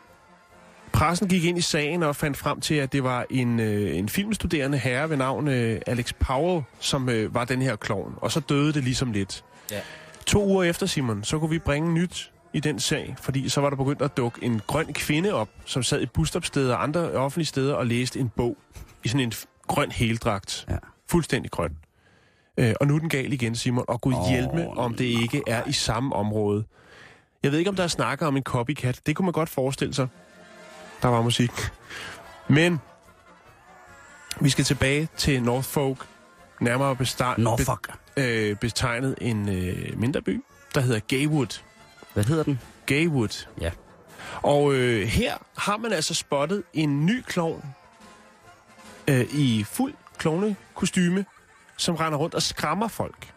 [0.97, 4.09] Pressen gik ind i sagen og fandt frem til, at det var en, øh, en
[4.09, 8.15] filmstuderende herre ved navn øh, Alex Powell, som øh, var den her klovn.
[8.17, 9.45] Og så døde det ligesom lidt.
[9.71, 9.81] Ja.
[10.27, 13.71] To uger efter, Simon, så kunne vi bringe nyt i den sag, fordi så var
[13.71, 17.47] der begyndt at dukke en grøn kvinde op, som sad i busstopsteder og andre offentlige
[17.47, 18.57] steder og læste en bog
[19.05, 20.67] i sådan en f- grøn heldragt.
[20.71, 20.77] Ja.
[21.11, 21.77] Fuldstændig grøn.
[22.59, 25.43] Øh, og nu er den gal igen, Simon, og Gud oh, hjælpe, om det ikke
[25.47, 26.65] er i samme område.
[27.43, 29.01] Jeg ved ikke, om der er snakker om en copycat.
[29.07, 30.09] Det kunne man godt forestille sig.
[31.03, 31.51] Der var musik.
[32.49, 32.81] Men
[34.41, 36.07] vi skal tilbage til Norfolk,
[36.61, 37.89] nærmere bestar- Norfolk.
[38.15, 40.43] be- øh, betegnet en øh, mindre by,
[40.75, 41.63] der hedder Gaywood.
[42.15, 42.61] Hvad hedder den?
[42.87, 43.47] Gaywood.
[43.61, 43.71] Ja.
[44.43, 47.65] Og øh, her har man altså spottet en ny klovn
[49.09, 51.25] øh, i fuld klovnekostyme,
[51.77, 53.33] som render rundt og skræmmer folk.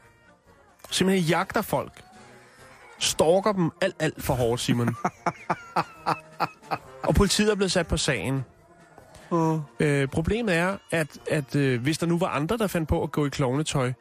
[0.91, 2.01] Simpelthen jagter folk.
[2.99, 4.95] Stalker dem alt, alt for hårdt, Simon.
[7.03, 8.43] og politiet er blevet sat på sagen.
[9.31, 9.59] Uh.
[9.79, 13.11] Øh, problemet er, at, at øh, hvis der nu var andre, der fandt på at
[13.11, 13.93] gå i klovnetøj,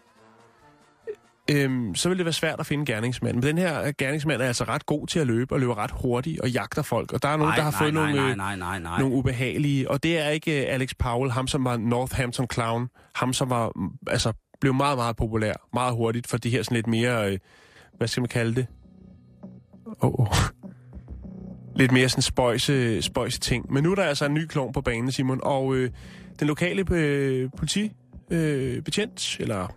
[1.51, 3.41] øh, så ville det være svært at finde gerningsmanden.
[3.41, 6.41] Men den her gerningsmand er altså ret god til at løbe og løber ret hurtigt
[6.41, 7.13] og jagter folk.
[7.13, 8.79] Og der er nogen, Nej, der har nej, fået nej, nogle, nej, øh, nej, nej,
[8.79, 9.01] nej.
[9.01, 9.91] nogle ubehagelige.
[9.91, 12.89] Og det er ikke øh, Alex Powell, ham som var Northampton Clown.
[13.15, 15.55] Ham som var, mm, altså, blev meget, meget populær.
[15.75, 17.39] Meget hurtigt for det her sådan lidt mere, øh,
[17.97, 18.67] hvad skal man kalde det?
[20.01, 20.27] Oh, oh.
[21.79, 23.73] Lidt mere sådan spøjse, spøjse ting.
[23.73, 25.41] Men nu er der altså en ny klovn på banen, Simon.
[25.43, 25.91] Og øh,
[26.41, 27.93] den lokale øh, politi,
[28.31, 28.83] øh,
[29.41, 29.75] eller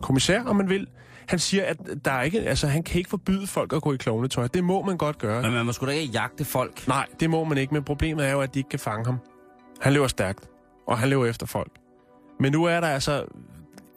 [0.00, 0.86] kommissær, om man vil,
[1.28, 3.96] han siger, at der er ikke, altså, han kan ikke forbyde folk at gå i
[3.96, 4.46] klovnetøj.
[4.46, 5.42] Det må man godt gøre.
[5.42, 6.88] Men man må sgu da ikke jagte folk.
[6.88, 9.18] Nej, det må man ikke, men problemet er jo, at de ikke kan fange ham.
[9.80, 10.48] Han løber stærkt,
[10.86, 11.72] og han løber efter folk.
[12.40, 13.24] Men nu er der altså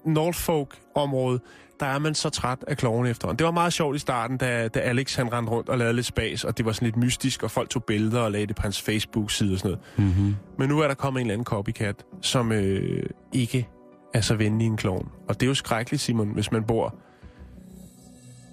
[0.05, 1.41] Norfolk-området,
[1.79, 3.33] der er man så træt af kloven efter.
[3.33, 6.05] Det var meget sjovt i starten, da, da Alex han rendte rundt og lavede lidt
[6.05, 8.61] spas, og det var sådan lidt mystisk, og folk tog billeder og lagde det på
[8.61, 10.15] hans Facebook-side og sådan noget.
[10.15, 10.35] Mm-hmm.
[10.57, 13.67] Men nu er der kommet en eller anden copycat, som øh, ikke
[14.13, 15.09] er så venlig en klovn.
[15.29, 16.95] Og det er jo skrækkeligt, Simon, hvis man bor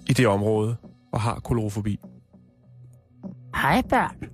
[0.09, 0.75] i det område
[1.13, 1.99] og har kolorofobi.
[3.55, 4.29] Hej børn.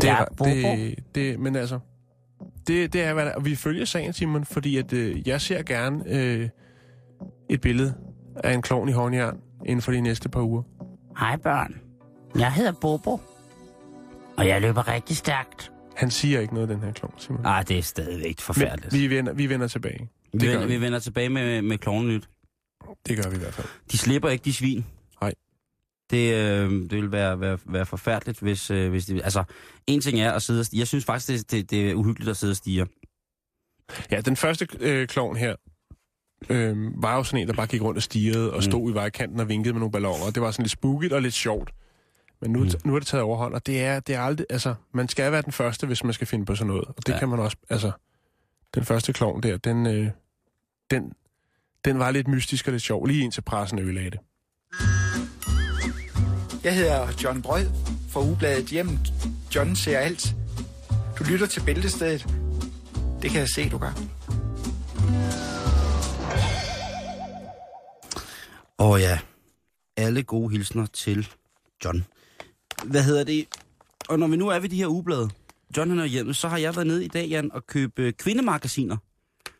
[0.00, 1.78] Det er, det, det, men altså,
[2.66, 5.62] det, det er, hvad der, og vi følger sagen, Simon, fordi at, øh, jeg ser
[5.62, 6.48] gerne øh,
[7.52, 7.94] et billede
[8.36, 10.62] af en klovn i håndjern inden for de næste par uger.
[11.18, 11.80] Hej børn.
[12.38, 13.20] Jeg hedder Bobo.
[14.36, 15.72] Og jeg løber rigtig stærkt.
[15.96, 17.42] Han siger ikke noget, den her klovn, Simon.
[17.42, 18.94] Nej, det er stadigvæk Men forfærdeligt.
[18.94, 20.08] vi vender, vi vender tilbage.
[20.32, 20.74] vi, det gør vender, vi.
[20.76, 22.28] vi vender tilbage med, med klovnenyt.
[23.08, 23.66] Det gør vi i hvert fald.
[23.92, 24.86] De slipper ikke, de svin.
[25.20, 25.34] Nej.
[26.10, 29.24] Det, øh, det vil være, være, være forfærdeligt, hvis, øh, hvis de...
[29.24, 29.44] Altså,
[29.86, 30.80] en ting er at sidde og stige.
[30.80, 32.86] Jeg synes faktisk, det, det, det er uhyggeligt at sidde og stige.
[34.10, 35.56] Ja, den første øh, klovn her
[36.48, 38.62] øh, var jo sådan en, der bare gik rundt og stirrede og Mm.
[38.62, 40.24] stod i vejkanten og vinkede med nogle balloner.
[40.26, 41.70] Og det var sådan lidt spooket og lidt sjovt.
[42.40, 42.64] Men nu, Mm.
[42.64, 42.70] mm.
[42.84, 44.46] nu er det taget overhånd, og det er, det er aldrig...
[44.50, 46.84] Altså, man skal være den første, hvis man skal finde på sådan noget.
[46.88, 47.18] Og det ja.
[47.18, 47.56] kan man også...
[47.70, 47.90] Altså,
[48.74, 50.08] den første klovn der, den, øh,
[50.90, 51.12] den,
[51.84, 54.18] den var lidt mystisk og lidt sjov, lige indtil pressen ødelagde det.
[56.64, 57.66] Jeg hedder John Brød
[58.10, 58.98] fra Ugebladet Hjem.
[59.54, 60.34] John ser alt.
[61.18, 62.26] Du lytter til Bæltestedet.
[63.22, 63.92] Det kan jeg se, du gør.
[68.82, 69.18] Og ja,
[69.96, 71.28] alle gode hilsner til
[71.84, 72.04] John.
[72.84, 73.46] Hvad hedder det?
[74.08, 75.30] Og når vi nu er ved de her ugeblade,
[75.76, 78.12] John han er hjemme, så har jeg været nede i dag, Jan, og købe øh,
[78.12, 78.96] kvindemagasiner.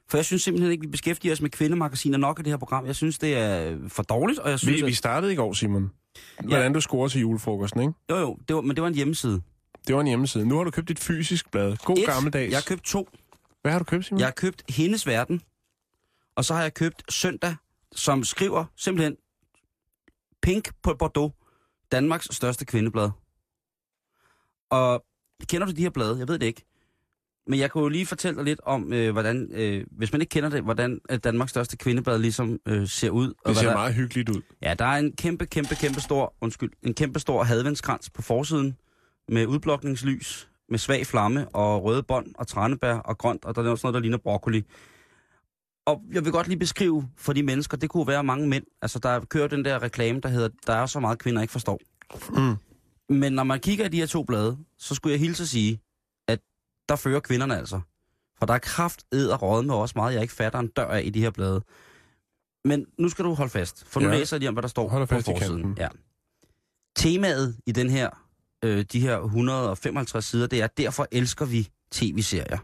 [0.08, 2.86] For jeg synes simpelthen ikke, vi beskæftiger os med kvindemagasiner nok i det her program.
[2.86, 4.74] Jeg synes, det er for dårligt, og jeg synes...
[4.76, 5.90] Vi, at- vi startede i går, Simon.
[6.44, 7.92] Hvordan du scorer til julefrokosten, ikke?
[8.10, 9.42] Jo, jo, det var, men det var en hjemmeside.
[9.86, 10.46] Det var en hjemmeside.
[10.46, 11.76] Nu har du købt et fysisk blad.
[11.84, 12.50] God Et, gammeldags.
[12.50, 13.08] Jeg har købt to.
[13.62, 14.18] Hvad har du købt, Simon?
[14.20, 15.42] Jeg har købt Hendes Verden,
[16.36, 17.54] og så har jeg købt Søndag,
[17.94, 19.16] som skriver simpelthen
[20.42, 21.32] Pink på Bordeaux,
[21.92, 23.10] Danmarks største kvindeblad.
[24.70, 25.04] Og
[25.48, 26.18] kender du de her blade?
[26.18, 26.64] Jeg ved det ikke.
[27.46, 30.30] Men jeg kunne jo lige fortælle dig lidt om, øh, hvordan, øh, hvis man ikke
[30.30, 33.34] kender det, hvordan øh, Danmarks største kvindeblad ligesom øh, ser ud.
[33.44, 34.42] Og det ser der, meget hyggeligt ud.
[34.62, 38.76] Ja, der er en kæmpe, kæmpe, kæmpe stor, undskyld, en kæmpe stor hadvendskrans på forsiden
[39.28, 43.68] med udblokningslys, med svag flamme og røde bånd og tranebær og grønt, og der er
[43.68, 44.64] også noget, der ligner broccoli.
[45.86, 48.64] Og jeg vil godt lige beskrive for de mennesker, det kunne være mange mænd.
[48.82, 51.80] Altså, der kører den der reklame, der hedder, der er så meget kvinder ikke forstår.
[52.30, 52.56] Mm.
[53.14, 55.80] Men når man kigger i de her to blade, så skulle jeg hilse at sige,
[56.28, 56.40] at
[56.88, 57.80] der fører kvinderne altså.
[58.38, 60.86] For der er kraft, ed og råd med også meget, jeg ikke fatter en dør
[60.86, 61.62] af i de her blade.
[62.64, 64.14] Men nu skal du holde fast, for nu Ja.
[64.18, 65.74] læser jeg lige om, hvad der står Holder på fast i forsiden.
[65.78, 65.88] Ja.
[66.96, 68.10] Temaet i den her,
[68.64, 72.58] øh, de her 155 sider, det er, derfor elsker vi tv-serier.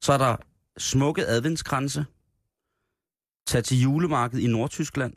[0.00, 0.36] Så er der
[0.78, 2.06] smukke adventskranse,
[3.46, 5.14] tag til julemarkedet i Nordtyskland,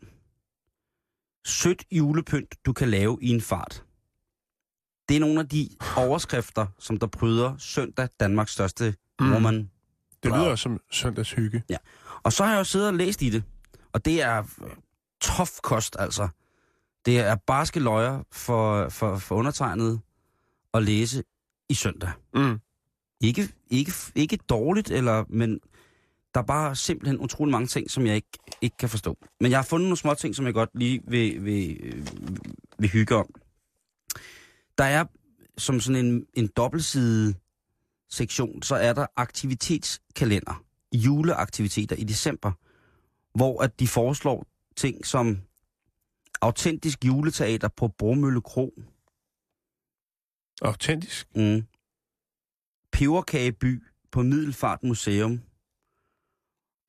[1.45, 3.85] sødt julepynt, du kan lave i en fart.
[5.09, 9.31] Det er nogle af de overskrifter, som der bryder søndag Danmarks største Mm.
[9.33, 9.71] woman.
[10.23, 11.63] Det lyder som søndags hygge.
[12.23, 13.43] Og så har jeg jo siddet og læst i det,
[13.93, 14.69] og det er øh,
[15.21, 16.27] tof kost, altså.
[17.05, 20.01] Det er barske løjer for, for, for undertegnet
[20.73, 21.23] at læse
[21.69, 22.11] i søndag.
[22.33, 22.59] Mm.
[23.21, 25.59] Ikke, ikke, ikke dårligt, eller, men
[26.33, 28.27] der er bare simpelthen utrolig mange ting, som jeg ikke,
[28.61, 29.17] ikke kan forstå.
[29.39, 32.07] Men jeg har fundet nogle små ting, som jeg godt lige vil, vil, øh,
[32.77, 33.33] vil hygge om.
[34.77, 35.05] Der er
[35.57, 37.35] som sådan en, en dobbeltside
[38.09, 42.51] sektion, så er der aktivitetskalender, juleaktiviteter i december,
[43.37, 45.41] hvor at de foreslår ting som
[46.41, 48.73] autentisk juleteater på Bromølle Kro,
[50.61, 51.27] Autentisk.
[51.35, 51.63] Mm.
[52.91, 55.39] Peberkageby på Middelfart Museum.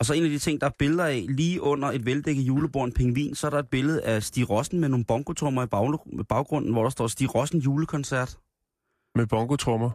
[0.01, 2.85] Og så en af de ting, der er billeder af, lige under et veldækket julebord,
[2.87, 6.27] en pingvin, så er der et billede af Stig Rossen med nogle bongotrummer i bag-
[6.29, 8.39] baggrunden, hvor der står Stig Rossen julekoncert.
[9.15, 9.91] Med bongotrummer.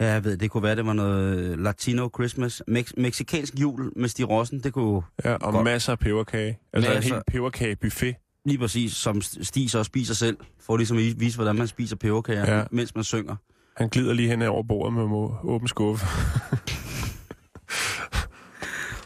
[0.00, 2.62] Ja, jeg ved, det kunne være, det var noget Latino Christmas.
[2.70, 5.64] Mex- mexikansk jul med Stig Rossen, det kunne Ja, og Godt.
[5.64, 6.58] masser af peberkage.
[6.72, 7.10] Altså Masser.
[7.10, 8.14] en helt peberkagebuffet.
[8.44, 12.56] lige præcis, som Stig så spiser selv, for ligesom at vise, hvordan man spiser peberkager,
[12.56, 12.64] ja.
[12.70, 13.36] mens man synger.
[13.80, 15.02] Han glider lige hen over bordet med
[15.44, 16.06] åben skuffe.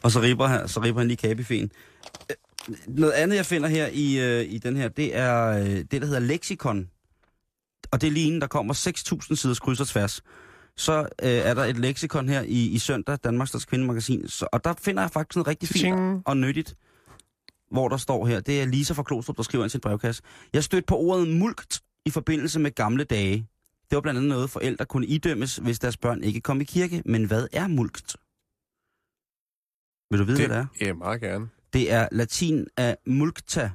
[0.02, 1.70] Og så ripper han, så ripper han lige kagebuffeten.
[2.30, 2.36] Øh,
[2.88, 6.06] Noget andet, jeg finder her i, øh, i den her, det er øh, det, der
[6.06, 6.90] hedder leksikon.
[7.90, 10.22] Og det er lige inden, der kommer 6.000 siders kryds og tværs.
[10.76, 14.28] Så øh, er der et leksikon her i, i søndag, Danmarks Største Kvindemagasin.
[14.28, 16.76] Så, og der finder jeg faktisk noget rigtig fint og nyttigt,
[17.70, 18.40] hvor der står her.
[18.40, 20.22] Det er Lisa fra Klostrup, der skriver ind til brevkasse.
[20.52, 23.48] Jeg stødte på ordet mulkt i forbindelse med gamle dage.
[23.90, 27.02] Det var blandt andet noget, forældre kunne idømmes, hvis deres børn ikke kom i kirke.
[27.06, 28.16] Men hvad er mulkt?
[30.10, 30.86] Vil du vide, Det, hvad det er?
[30.86, 31.48] ja, meget gerne.
[31.72, 33.70] Det er latin af mulcta,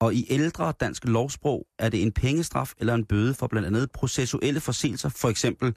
[0.00, 3.90] og i ældre dansk lovsprog er det en pengestraf eller en bøde for blandt andet
[3.92, 5.76] processuelle forseelser, for eksempel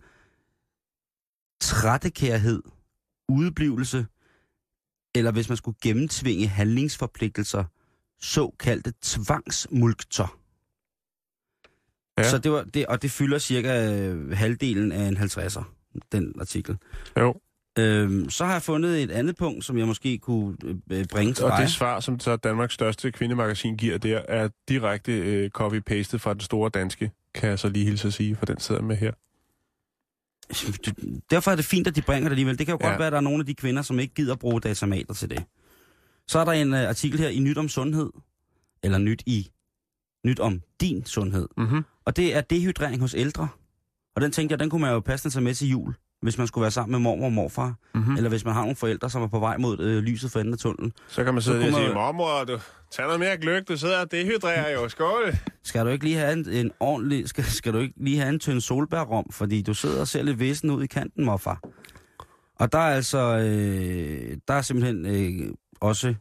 [1.62, 2.63] trættekærhed,
[3.29, 4.05] udeblivelse,
[5.15, 7.63] eller hvis man skulle gennemtvinge handlingsforpligtelser,
[8.19, 10.40] såkaldte tvangsmulkter.
[12.17, 12.30] Ja.
[12.30, 15.63] Så det var det, og det fylder cirka øh, halvdelen af en 50'er,
[16.12, 16.78] den artikel.
[17.19, 17.36] Jo.
[17.80, 20.58] Øhm, så har jeg fundet et andet punkt, som jeg måske kunne
[20.91, 21.60] øh, bringe til Og dig.
[21.60, 26.41] det svar, som så Danmarks største kvindemagasin giver der, er direkte øh, copy-pastet fra den
[26.41, 29.12] store danske, kan jeg så lige hilse at sige, for den sidder med her.
[31.32, 32.58] Derfor er det fint, at de bringer det alligevel.
[32.60, 32.88] Det kan jo ja.
[32.88, 35.30] Godt være, at der er nogle af de kvinder, som ikke gider bruge datamater til
[35.30, 35.43] det.
[36.28, 38.10] Så er der en uh, artikel her i Nyt om Sundhed,
[38.84, 39.52] eller Nyt i
[40.25, 41.47] Nyt om din sundhed.
[41.57, 41.84] Mm-hmm.
[42.05, 43.47] Og det er dehydrering hos ældre.
[44.15, 46.47] Og den tænkte jeg, den kunne man jo passende tage med til jul, hvis man
[46.47, 47.75] skulle være sammen med mormor og morfar.
[47.95, 48.12] Mm-hmm.
[48.12, 48.17] Mm.
[48.17, 50.53] Eller hvis man har nogle forældre, som er på vej mod øh, lyset for enden
[50.53, 50.93] af tunnelen.
[51.07, 52.60] Så kan man sidde og sige, man- mormor, du,
[52.91, 55.34] tag noget mere gløk, du sidder og dehydrerer jo, skål.
[55.63, 58.39] Skal du ikke lige have en, en ordentlig, skal, skal du ikke lige have en
[58.39, 61.60] tynd solbærrom, fordi du sidder og ser lidt væsen ud i kanten, morfar.
[62.55, 66.15] Og der er altså, øh, der er simpelthen øh, også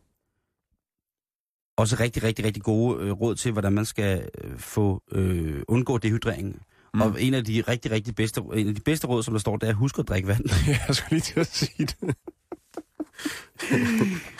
[1.80, 5.98] også rigtig, rigtig, rigtig gode øh, råd til, hvordan man skal øh, få øh, undgå
[5.98, 6.62] dehydrering.
[6.94, 7.00] Mm.
[7.00, 9.56] Og en af de rigtig, rigtig bedste, en af de bedste råd, som der står,
[9.56, 10.44] det er, husk at drikke vand.
[10.88, 12.16] Jeg skulle lige til at sige det.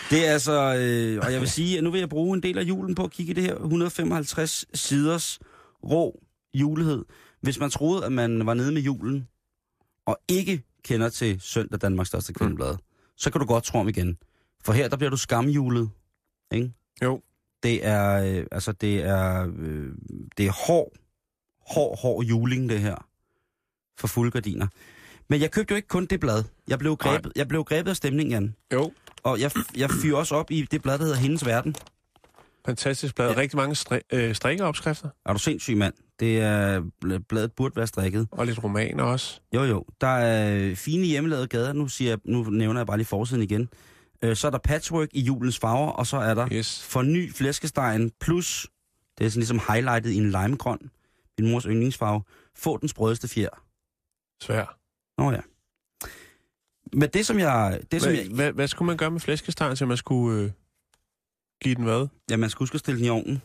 [0.09, 2.57] Det er altså, øh, og jeg vil sige, at nu vil jeg bruge en del
[2.57, 5.39] af julen på at kigge i det her 155 siders
[5.83, 6.23] rå
[6.53, 7.05] julehed.
[7.41, 9.27] Hvis man troede, at man var nede med julen,
[10.05, 12.79] og ikke kender til Søndag Danmarks største kvindeblad, mm.
[13.17, 14.17] så kan du godt tro om igen.
[14.63, 15.89] For her, der bliver du skamjulet,
[16.51, 16.73] ikke?
[17.03, 17.21] Jo.
[17.63, 19.91] Det er, øh, altså det er, øh,
[20.37, 20.91] det er hård,
[21.67, 22.95] hård, hård juling, det her.
[23.99, 24.67] For fulde gardiner.
[25.29, 26.43] Men jeg købte jo ikke kun det blad.
[26.67, 28.55] Jeg blev grebet, jeg blev grebet af stemningen, Jan.
[28.73, 28.91] Jo.
[29.23, 31.75] Og jeg, jeg fyrer også op i det blad, der hedder Hendes Verden.
[32.65, 33.29] Fantastisk blad.
[33.31, 33.37] Ja.
[33.37, 35.09] Rigtig mange stri- øh, strikkeopskrifter.
[35.25, 35.93] Er du sindssyg, mand?
[36.19, 36.81] Det er,
[37.29, 38.27] bladet burde være strikket.
[38.31, 39.39] Og lidt romaner også.
[39.55, 39.85] Jo, jo.
[40.01, 41.73] Der er fine hjemmelavede gader.
[41.73, 43.69] Nu, siger jeg, nu nævner jeg bare lige forsiden igen.
[44.23, 46.83] Øh, så er der patchwork i julens farver, og så er der Yes.
[46.83, 48.67] forny flæskestegen plus,
[49.17, 50.91] det er sådan ligesom highlightet i en limegrøn,
[51.39, 52.23] min mors yndlingsfarve.
[52.55, 53.49] Få den sprødeste fjer.
[54.41, 54.77] Svær.
[55.17, 55.39] Nå ja.
[56.93, 57.79] Men det, som jeg...
[57.91, 60.51] Det, som Hvad, jeg hvad, hvad skulle man gøre med flæskestegen, så man skulle øh,
[61.63, 62.07] give den hvad?
[62.29, 63.41] ja, man huske at stille den i ovnen.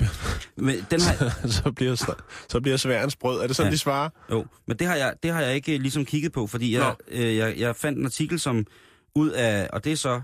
[0.56, 3.40] Men den har, så, bliver, sv- så bliver sværens brød.
[3.42, 3.70] Er det sådan, Ja.
[3.70, 3.72] ja.
[3.74, 4.10] de svarer?
[4.30, 6.94] Jo, men det har jeg, det har jeg ikke øh, ligesom kigget på, fordi jeg,
[7.08, 8.66] øh, jeg, jeg fandt en artikel, som
[9.14, 10.20] ud af, og det er så,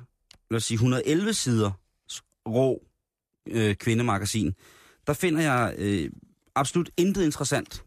[0.51, 1.71] lad os sige, 111 sider
[2.49, 2.83] rå
[3.49, 4.55] øh, kvindemagasin,
[5.07, 6.11] der finder jeg øh,
[6.55, 7.85] absolut intet interessant.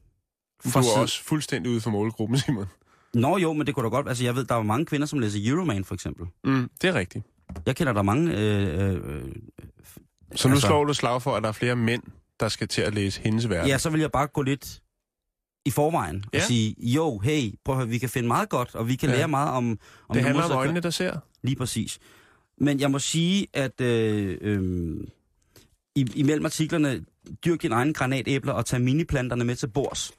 [0.63, 2.65] Du fra er også fuldstændig ude for målgruppen, Simon.
[3.13, 5.07] Nå jo, men det kunne da godt, altså jeg ved, der er jo mange kvinder,
[5.07, 6.25] som læser Euroman for eksempel.
[6.43, 7.25] Mm, det er rigtigt.
[7.65, 9.01] Jeg kender der mange, øh, øh,
[10.35, 12.03] Så nu Altså- slår du slag for, at der er flere mænd,
[12.39, 13.67] der skal til at læse hendes verden.
[13.69, 14.81] ja, så vil jeg bare gå lidt
[15.67, 16.39] i forvejen og Ja.
[16.45, 19.15] sige, jo, hey, prøv at høre, vi kan finde meget godt, og vi kan Ja.
[19.15, 19.79] lære meget om...
[20.09, 21.17] om det handler om øjnene, der ser.
[21.43, 21.99] Lige præcis.
[22.57, 24.97] Men jeg må sige, at øh, øh,
[25.95, 27.05] i, imellem artiklerne,
[27.45, 30.11] dyrk dine egne granatæbler og tag miniplanterne med til bords.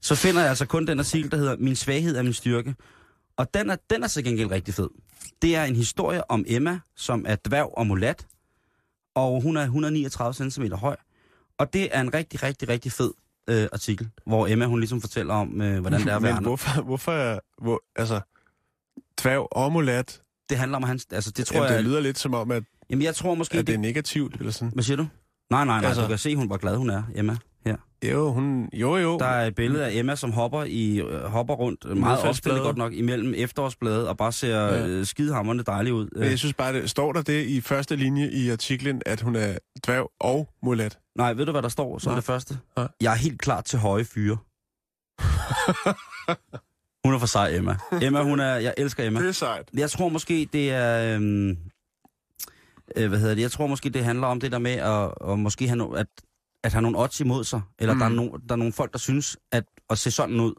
[0.00, 2.74] Så finder jeg altså kun den artikel, der hedder Min svaghed er min styrke.
[3.36, 4.88] Og den er, den er så gengæld rigtig fed.
[5.42, 8.26] Det er en historie om Emma, som er dværg og mulat.
[9.14, 10.96] Og hun er 139 cm høj.
[11.58, 13.10] Og det er en rigtig, rigtig, rigtig fed
[13.50, 16.42] øh, artikel, hvor Emma hun ligesom fortæller om, øh, hvordan det er at være Men
[16.42, 18.20] hvorfor, hvorfor er, hvor, altså,
[19.22, 21.06] dværg og mulat, Det handler om hans...
[21.12, 21.78] Altså, det tror Jamen, jeg...
[21.78, 23.58] det lyder lidt som om, at, Jamen, jeg tror måske...
[23.58, 24.70] at det er negativt, eller sådan.
[24.74, 25.06] Hvad siger du?
[25.50, 25.88] Nej, nej, nej.
[25.88, 27.36] Altså, du kan se, hun hvor glad hun er, Emma.
[27.66, 27.76] Her.
[28.10, 29.18] Jo, hun, jo, jo.
[29.18, 32.76] Der er et billede af Emma, som hopper i øh, hopper rundt meget opstillet godt
[32.76, 34.86] nok imellem efterårsblade og bare ser Ja.
[34.86, 36.08] øh, skidehammerende dejlig ud.
[36.16, 39.36] Men jeg synes bare, det, står der det i første linje i artiklen, at hun
[39.36, 40.98] er dværg og mulat?
[41.16, 42.16] nej, ved du, hvad der står som Nej.
[42.16, 42.58] det første?
[42.76, 42.88] Nej.
[43.00, 44.36] Jeg er helt klar til høje fyre.
[47.04, 47.76] hun er for sej, Emma.
[48.02, 48.54] Emma, hun er...
[48.54, 49.20] Jeg elsker Emma.
[49.20, 49.68] Det er sejt.
[49.74, 51.14] Jeg tror måske, det er...
[51.16, 51.56] Øhm,
[52.96, 53.42] øh, hvad hedder det?
[53.42, 56.06] Jeg tror måske, det handler om det der med at, at måske have no, at,
[56.64, 57.60] at have nogle odds imod sig.
[57.78, 57.98] Eller mm.
[58.00, 58.16] der, er Mm.
[58.16, 60.54] no, der er nogle folk, der synes, at at se sådan ud,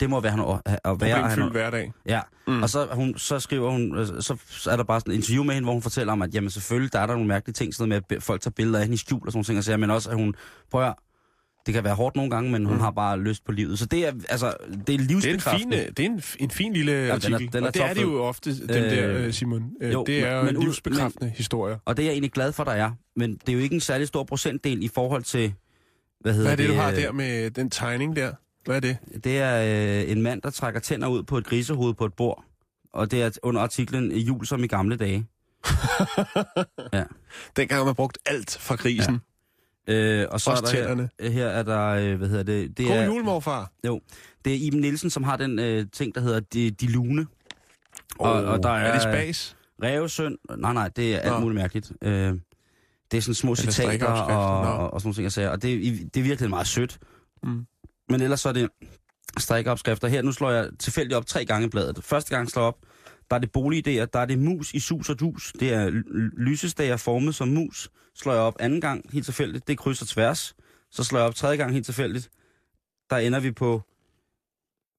[0.00, 0.60] det må være at være.
[0.64, 1.92] At have Problemfyldt hverdag.
[2.06, 2.62] ja, Mm.
[2.62, 5.44] og så, hun, så skriver hun, øh, så, så er der bare sådan et interview
[5.44, 7.74] med hende, hvor hun fortæller om, at jamen selvfølgelig, der er der nogle mærkelige ting,
[7.74, 9.58] sådan noget med, at folk tager billeder af hende i skjul og sådan nogle ting,
[9.58, 10.34] og siger, men også, at hun,
[10.70, 10.94] prøv at høre,
[11.66, 12.80] det kan være hårdt nogle gange, men hun Mm.
[12.80, 13.78] har bare lyst på livet.
[13.78, 15.76] Så det er, altså, det er Det er en livsbekræftende.
[15.78, 17.52] fin, det er en, en fin lille den er- artikel.
[17.52, 19.70] den er og det er det jo ofte, Øh, der, øh, Simon.
[19.80, 21.78] Øh, jo, det er men- jo men livsbekræftende historier.
[21.84, 22.90] Og det er jeg egentlig glad for, der er.
[23.16, 25.52] Men det er jo ikke en særlig stor procentdel i forhold til,
[26.20, 28.32] hvad hedder Hvad er det, du har øh, der med den tegning der?
[28.64, 28.96] Hvad er det?
[29.24, 32.44] Det er øh, en mand, der trækker tænder ud på et grisehoved på et bord.
[32.92, 35.26] Og det er under artiklen Jul som i gamle dage.
[37.56, 39.20] Dengang har man brugt alt fra grisen.
[39.88, 41.08] Øh, og så Også er der tænderne.
[41.20, 42.78] her, her er der, øh, hvad hedder det?
[42.78, 43.72] Det God er, jul, morfar.
[44.44, 47.26] det er Iben Nielsen, som har den øh, ting, der hedder De, de Lune.
[48.18, 49.56] Og, og der er, er det spas?
[49.82, 50.36] Rævesøn.
[50.58, 51.38] Nej, nej, det er alt Nå.
[51.40, 51.92] muligt mærkeligt.
[52.02, 52.34] Øh,
[53.10, 54.26] det er sådan små Eller citater og,
[54.78, 55.48] og, og sådan nogle ting, jeg siger.
[55.48, 56.98] Og det, er det er virkelig meget sødt.
[57.42, 57.66] Mm.
[58.08, 58.68] Men ellers så er det
[59.38, 60.08] strikkeopskrifter.
[60.08, 62.04] Her nu slår jeg tilfældigt op tre gange bladet.
[62.04, 62.76] Første gang slår op,
[63.30, 65.52] der er det boligidéer, der er det mus i sus og dus.
[65.60, 67.90] Det er ly- lysestager formet som mus.
[68.16, 70.56] Slår jeg op anden gang, helt tilfældigt, det er kryds og tværs.
[70.90, 72.30] Så slår jeg op tredje gang, helt tilfældigt.
[73.10, 73.82] Der ender vi på,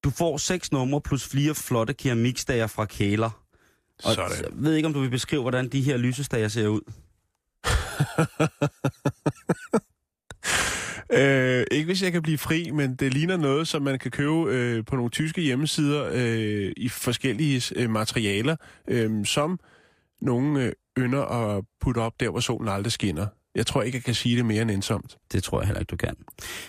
[0.04, 3.44] du får seks numre plus flere flotte keramikstager fra kæler.
[4.04, 4.32] Og Sådan.
[4.32, 6.82] jeg ved ikke, om du vil beskrive, hvordan de her lysestager ser ud.
[11.14, 14.46] Øh, ikke hvis jeg kan blive fri, men det ligner noget, som man kan købe
[14.48, 18.56] øh, på nogle tyske hjemmesider øh, i forskellige øh, materialer,
[18.88, 19.60] øh, som
[20.22, 21.22] nogle øh, ynder
[21.58, 23.28] at putte op der, hvor solen aldrig skinner.
[23.56, 25.18] Jeg tror ikke, jeg kan sige det mere end ensomt.
[25.32, 26.16] Det tror jeg heller ikke, du kan.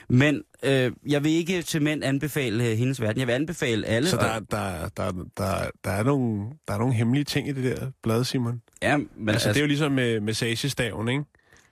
[0.09, 3.19] Men øh, jeg vil ikke til mænd anbefale øh, hendes verden.
[3.19, 4.09] Jeg vil anbefale alle.
[4.09, 7.53] Så og- der, der, der, der, der, er nogle, der er nogle hemmelige ting i
[7.53, 8.63] det der blad, Simon.
[8.83, 11.25] Ja, men Altså, altså, det er jo ligesom med massagestaven, ikke?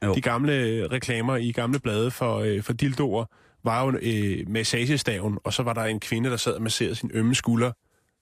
[0.05, 0.15] Jo.
[0.15, 3.25] De gamle reklamer i gamle blade for, øh, for dildoer
[3.65, 7.11] var jo øh, massagestaven, og så var der en kvinde, der sad og masserede sin
[7.15, 7.73] ømme skulder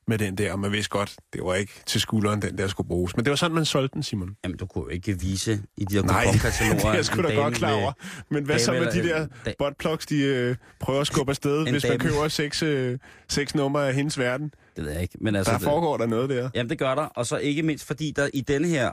[0.09, 2.87] med den der, og man vidste godt, det var ikke til skulderen, den der skulle
[2.89, 3.17] bruges.
[3.17, 4.37] Men det var sådan, man solgte den, Simon.
[4.45, 7.35] Jamen, du kunne jo ikke vise i de der Nej, det er jeg sgu da
[7.35, 7.93] godt klar over.
[8.31, 9.27] Men hvad så med de der
[9.59, 12.11] buttplugs, de øh, prøver at skubbe afsted, hvis man dame.
[12.11, 12.99] køber seks, øh,
[13.29, 14.53] seks numre af hendes verden?
[14.77, 15.19] Det ved jeg ikke.
[15.21, 16.51] Men altså, Der foregår der noget der.
[16.55, 17.03] Jamen, det gør der.
[17.03, 18.93] Og så ikke mindst, fordi der i denne her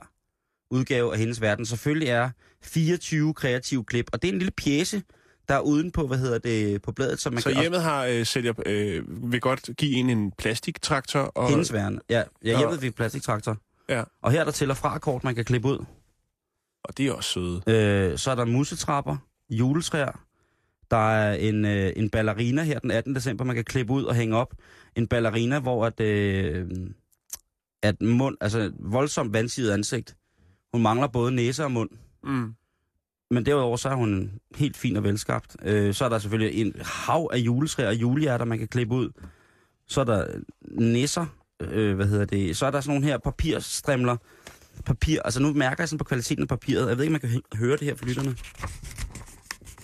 [0.72, 2.30] udgave af hendes verden selvfølgelig er
[2.64, 4.06] 24 kreative klip.
[4.14, 5.02] Og det er en lille pjæse,
[5.52, 7.60] der er uden på, hvad hedder det, på bladet, som man Så kan...
[7.62, 11.20] hjemmet har øh, sælger, øh, vil godt give en en plastiktraktor.
[11.20, 12.00] Og, Hendes verden.
[12.10, 13.58] Ja, ja Og- hjemmet fik plastiktraktor.
[13.90, 14.04] Ja.
[14.22, 15.86] Og her er der tæller fra kort, man kan klippe ud.
[16.84, 17.62] og det er også søde.
[17.68, 19.18] Øh, så er der musetrapper,
[19.50, 20.24] juletræer.
[20.92, 23.16] Der er en, øh, en ballerina her den 18.
[23.16, 24.54] december, man kan klippe ud og hænge op.
[24.96, 26.68] En ballerina, hvor at, øh,
[27.84, 30.16] at mund, altså voldsomt vandsiget ansigt.
[30.74, 31.90] Hun mangler både næse og mund.
[32.24, 32.54] Mm.
[33.32, 35.56] Men derudover så er hun helt fin og velskabt.
[35.64, 39.10] Øh, så er der selvfølgelig en hav af juletræer og julehjerter, man kan klippe ud.
[39.88, 40.26] Så er der
[40.72, 41.26] nisser,
[41.62, 42.58] øh, hvad hedder det.
[42.58, 44.18] Så er der sådan nogle her papirstrimler.
[44.86, 46.90] Papir, altså nu mærker jeg sådan på kvaliteten af papiret.
[46.90, 48.36] Jeg ved ikke, om man kan hø- høre det her for lytterne.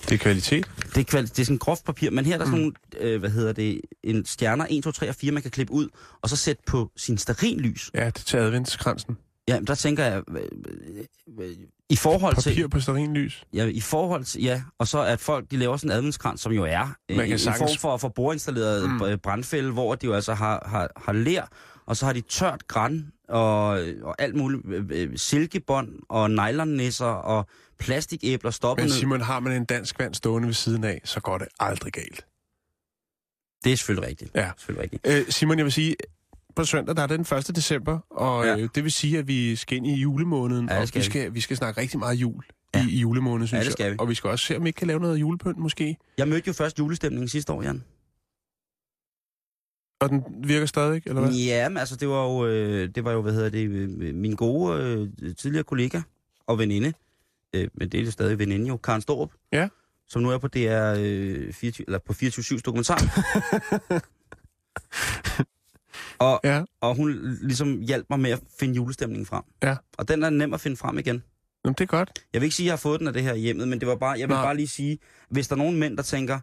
[0.10, 0.72] Det er kvalitet.
[0.96, 3.20] Det er, kvali- det er sådan groft papir, men her er der sådan nogle, øh,
[3.20, 5.88] hvad hedder det, en stjerner 1, 2, 3 og 4, man kan klippe ud,
[6.22, 7.92] og så sætte på sin sterinlys.
[7.94, 9.18] Ja, det er til adventskransen.
[9.48, 10.24] Ja, men der tænker jeg,
[11.90, 12.50] i forhold til...
[12.50, 13.44] Papir på sterinlys.
[13.54, 16.52] Ja, i forhold til, ja, og så at folk, de laver sådan en adventskrans, som
[16.52, 19.20] jo er Man en, kan en sagtens- form for, for borinstalleret Mm.
[19.24, 21.50] brandfælde, hvor de jo altså har, har, har lær,
[21.86, 23.68] og så har de tørt græn og,
[24.04, 27.48] og alt muligt, øh, øh, silkebånd og nylonnisser og
[27.80, 28.92] plastikæbler stoppet Men.
[28.92, 32.26] Simon, har man en dansk vand stående ved siden af, så går det aldrig galt.
[33.64, 34.32] Det er selvfølgelig rigtigt.
[34.36, 34.52] Ja.
[34.58, 35.08] Selvfølgelig rigtigt.
[35.08, 35.96] Øh, Simon, jeg vil sige,
[36.58, 37.56] på søndag der er det den 1.
[37.56, 38.58] december, og Ja.
[38.58, 41.04] øh, det vil sige, at vi skal ind i julemåneden, Ja, og vi vi.
[41.04, 42.44] skal, vi skal snakke rigtig meget jul
[42.76, 42.86] Ja.
[42.86, 43.92] i, i julemåneden, synes det skal jeg.
[43.94, 43.98] vi.
[44.00, 45.98] Og vi skal også se, om vi ikke kan lave noget julepynt måske.
[46.18, 47.84] Jeg mødte jo først julestemningen sidste år, Jan.
[50.02, 51.32] Og den virker stadig, eller hvad?
[51.32, 54.36] Ja, men altså, det var jo, øh, det var jo hvad hedder det, øh, min
[54.36, 56.02] gode øh, tidligere kollega
[56.48, 56.94] og veninde,
[57.54, 59.32] øh, men det er det stadig veninde jo, Karen Storup.
[59.52, 59.68] Ja.
[60.08, 63.00] Som nu er på DR øh, 24, eller på 24 dokumentar.
[66.20, 66.64] og, Ja.
[66.82, 69.44] og hun ligesom hjalp mig med at finde julestemningen frem.
[69.64, 69.76] Ja.
[69.98, 71.24] Og den er nem at finde frem igen.
[71.66, 72.20] Jamen, det er godt.
[72.34, 73.88] Jeg vil ikke sige, at jeg har fået den af det her hjemmet, men det
[73.88, 74.46] var bare, jeg vil Nej.
[74.46, 75.00] bare lige sige,
[75.30, 76.40] hvis der er nogen mænd, der tænker,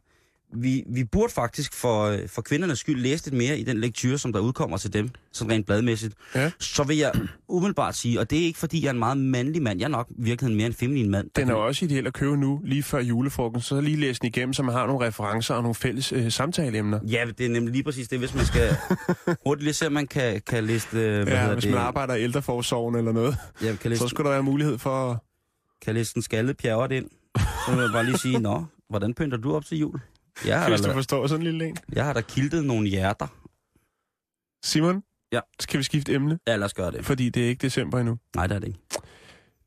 [0.57, 4.17] vi, vi burde faktisk for, øh, for kvindernes skyld læse lidt mere i den lektyr,
[4.17, 6.51] som der udkommer til dem, sådan rent bladmæssigt, Ja.
[6.59, 7.13] så vil jeg
[7.49, 9.91] umiddelbart sige, og det er ikke fordi, jeg er en meget mandlig mand, jeg er
[9.91, 11.31] nok i virkeligheden mere en feminin mand.
[11.37, 13.77] Den er kan- også ideel at købe nu, lige før julefrokosten.
[13.77, 17.01] Så lige læse den igennem, så man har nogle referencer og nogle fælles øh, samtaleemner.
[17.09, 18.77] Ja, det er nemlig lige præcis det, hvis man skal
[19.47, 22.15] hurtigt lige se, om man kan, kan læse det, hvad Ja, hvis det, man arbejder
[22.15, 25.11] i ældreforsorgen eller noget, ja, kan, læse, så skulle der være mulighed for...
[25.11, 25.19] at-
[25.83, 27.07] kan læse den skaldede pjerret ind.
[27.39, 30.01] Så vil jeg bare lige sige, nå, hvordan pynter du op til jul?
[30.47, 31.76] Jeg har, Hvis du forstår sådan en lille en.
[31.93, 33.26] jeg har da kiltet nogle hjerter.
[34.64, 35.03] Simon?
[35.32, 35.41] Ja.
[35.61, 36.39] Skal vi skifte emne?
[36.47, 37.05] Ja, lad os gøre det.
[37.05, 38.18] Fordi det er ikke december endnu.
[38.37, 38.80] Nej, det er det ikke.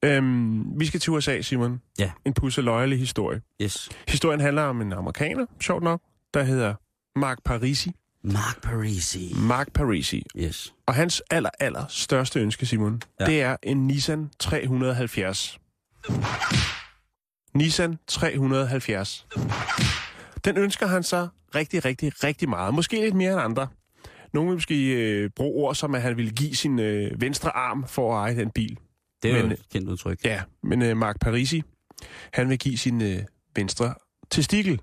[0.03, 1.81] Øhm, vi skal til USA, Simon.
[1.99, 2.11] Ja.
[2.25, 3.41] En pusseløjelig historie.
[3.61, 3.89] Yes.
[4.07, 6.01] Historien handler om en amerikaner, sjovt nok,
[6.33, 6.75] der hedder
[7.19, 7.91] Mark Parisi.
[8.23, 9.33] Mark Parisi.
[9.35, 10.23] Mark Parisi.
[10.37, 10.73] Yes.
[10.85, 13.01] Og hans aller, aller største ønske, Simon.
[13.19, 13.25] Ja.
[13.25, 15.59] det er en Nissan 370.
[17.53, 19.27] Nissan 370.
[20.47, 22.73] Den ønsker han sig rigtig, rigtig, rigtig meget.
[22.73, 23.67] Måske lidt mere end andre.
[24.33, 27.87] Nogle vil måske øh, bruge ord som, at han ville give sin øh, venstre arm
[27.87, 28.77] for at eje den bil.
[29.23, 30.25] Det er men, jo et kendt udtryk.
[30.25, 31.63] Ja, men øh, Mark Parisi,
[32.33, 33.19] han vil give sin øh,
[33.55, 33.93] venstre
[34.29, 34.81] testikel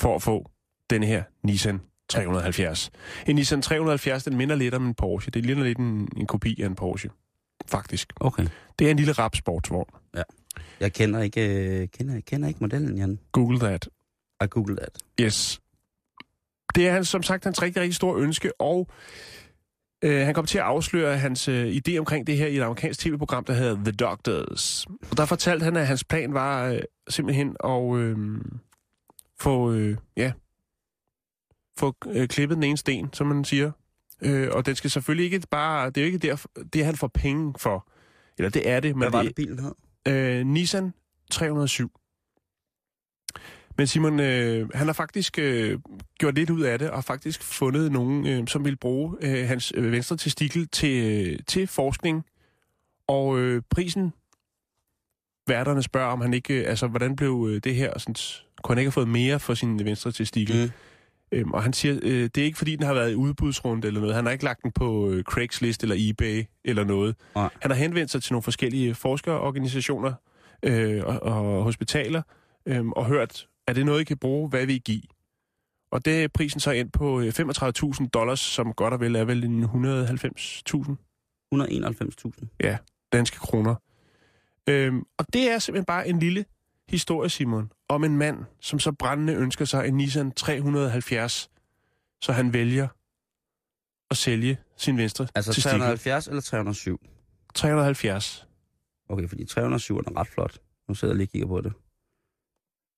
[0.00, 0.50] for at få
[0.90, 2.90] denne her Nissan 370.
[3.26, 5.30] En Nissan 370, den minder lidt om en Porsche.
[5.30, 7.10] Det ligner lidt en, en kopi af en Porsche,
[7.68, 8.12] faktisk.
[8.20, 8.46] Okay.
[8.78, 9.90] Det er en lille rap sportsvogn.
[10.80, 13.18] Jeg kender ikke, øh, kender, kender ikke modellen, Jan.
[13.32, 13.88] Google that.
[14.44, 14.98] I googled that.
[15.20, 15.60] Yes.
[16.74, 18.88] Det er han, som sagt hans rigtig, rigtig store ønske, og
[20.02, 23.00] øh, han kom til at afsløre hans øh, idé omkring det her i et amerikansk
[23.00, 24.86] tv-program, der hedder The Doctors.
[25.10, 28.16] Og der fortalte han, at hans plan var øh, simpelthen at øh,
[29.40, 30.32] få, øh, ja,
[31.78, 33.70] få øh, klippet den ene sten, som man siger.
[34.22, 37.08] Øh, og den skal selvfølgelig ikke bare, det er jo ikke der, det han får
[37.08, 37.88] penge for.
[38.38, 39.72] Eller det er det, men Hvad var det, det, bilen hed?
[40.08, 40.94] øh, Nissan
[41.30, 41.90] 307.
[43.78, 45.78] Men Simon, øh, han har faktisk øh,
[46.18, 49.48] gjort lidt ud af det, og har faktisk fundet nogen, øh, som vil bruge øh,
[49.48, 52.24] hans øh, venstre testikel til, øh, til forskning.
[53.08, 54.12] Og øh, prisen,
[55.46, 58.14] værterne spørger, om han ikke, øh, altså hvordan blev øh, det her, sådan,
[58.62, 60.64] kunne han ikke have fået mere for sin venstre testikel?
[60.64, 60.70] Mm.
[61.32, 64.00] Øhm, og han siger, øh, det er ikke fordi, den har været i udbudsrunde eller
[64.00, 64.14] noget.
[64.14, 67.16] Han har ikke lagt den på øh, Craigslist eller eBay eller noget.
[67.34, 67.48] Nej.
[67.62, 70.12] Han har henvendt sig til nogle forskellige forskerorganisationer
[70.62, 72.22] øh, og, og hospitaler
[72.66, 74.48] øh, og hørt, er det noget, I kan bruge?
[74.48, 75.02] Hvad vil I give?
[75.90, 79.24] Og det er prisen så ind på øh, 35.000 dollars, som godt og vel er
[79.24, 79.68] vel en 190.000
[81.54, 82.46] 191.000.
[83.12, 83.74] danske kroner.
[84.68, 86.44] Øhm, og det er simpelthen bare en lille
[86.88, 91.50] historie, Simon, om en mand, som så brændende ønsker sig en Nissan 370,
[92.20, 92.88] så han vælger
[94.10, 95.78] at sælge sin venstre Altså testikel.
[95.78, 97.00] 370 eller 307?
[97.54, 98.48] 370.
[99.08, 100.58] Okay, fordi 307 er ret flot.
[100.88, 101.72] Nu sidder jeg lige og kigger på det.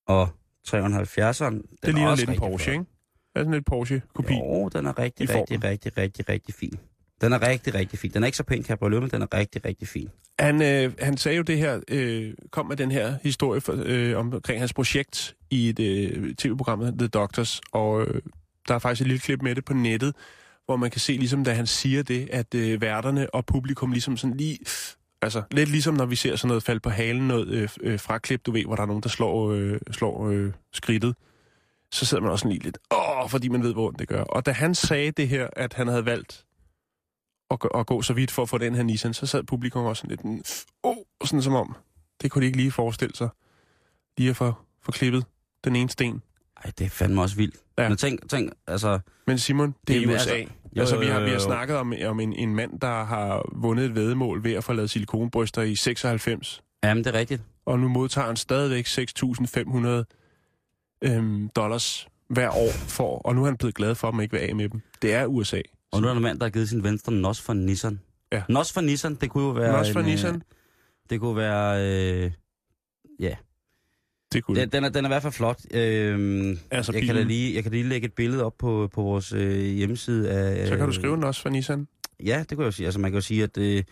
[0.06, 0.28] Og
[0.68, 2.84] 370'eren, den Det er ligner lidt en rigtig Porsche, ikke?
[2.84, 4.34] Det er sådan lidt Porsche-kopi.
[4.34, 5.40] Jo, den er rigtig, formen.
[5.40, 6.74] rigtig, rigtig, rigtig, rigtig fin.
[7.20, 8.10] Den er rigtig, rigtig fin.
[8.10, 10.08] Den er ikke så pæn cabriolet, men den er rigtig, rigtig fin.
[10.38, 14.16] Han, øh, han sagde jo det her, øh, kom med den her historie for, øh,
[14.16, 18.20] omkring hans projekt i et øh, tv-program, The Doctors, og øh,
[18.68, 20.14] der er faktisk et lille klip med det på nettet,
[20.64, 24.16] hvor man kan se, ligesom da han siger det, at øh, værterne og publikum ligesom
[24.16, 24.58] sådan lige,
[25.26, 28.46] altså lidt ligesom når vi ser sådan noget falde på halen, noget øh, øh, fraklip,
[28.46, 31.14] du ved, hvor der er nogen, der slår, øh, slår øh, skridtet,
[31.92, 34.22] så sidder man også lige lidt, åh, fordi man ved, hvor det gør.
[34.22, 36.44] Og da han sagde det her, at han havde valgt
[37.50, 39.84] at, gå- at gå så vidt for at få den her Nissan, så sad publikum
[39.84, 41.76] også sådan lidt, åh, sådan som om,
[42.22, 43.28] det kunne de ikke lige forestille sig,
[44.18, 44.52] lige at få,
[44.82, 45.24] få klippet
[45.64, 46.22] den ene sten.
[46.64, 47.56] Ej, det er fandme også vildt.
[47.78, 47.88] Ja.
[47.88, 48.98] Men tænk, tænk, altså...
[49.26, 50.30] Men Simon, det er i Jamen, USA.
[50.30, 51.40] altså- Altså, altså, vi har, vi har jo.
[51.40, 54.90] snakket om, om en, en mand, der har vundet et vedmål ved at få lavet
[54.90, 57.42] silikonbryster i 96, Jamen, det er rigtigt.
[57.66, 59.88] og nu modtager han stadigvæk 6.500
[61.02, 64.32] øhm, dollars hver år for, og nu er han blevet glad for, at man ikke
[64.36, 64.80] vil af med dem.
[65.02, 65.60] Det er USA.
[65.92, 68.00] Og nu er der en mand, der har givet sin venstre nos for Nissan.
[68.32, 68.42] Ja.
[68.48, 69.78] Nos for Nissan, det kunne jo være...
[69.78, 70.42] Nos for en, øh, Nissan,
[71.10, 71.84] Det kunne være...
[72.24, 72.30] Øh,
[74.32, 75.60] det kunne den, den, er, den er i hvert fald flot.
[75.74, 79.02] Øh, Altså jeg, kan da lige, jeg kan lige lægge et billede op på, på
[79.02, 80.66] vores øh, hjemmeside af...
[80.68, 81.88] Så kan du øh, skrive Nos for Nissan.
[82.24, 82.86] Ja, det kan jeg jo sige.
[82.86, 83.82] Altså, man kan jo sige, at øh,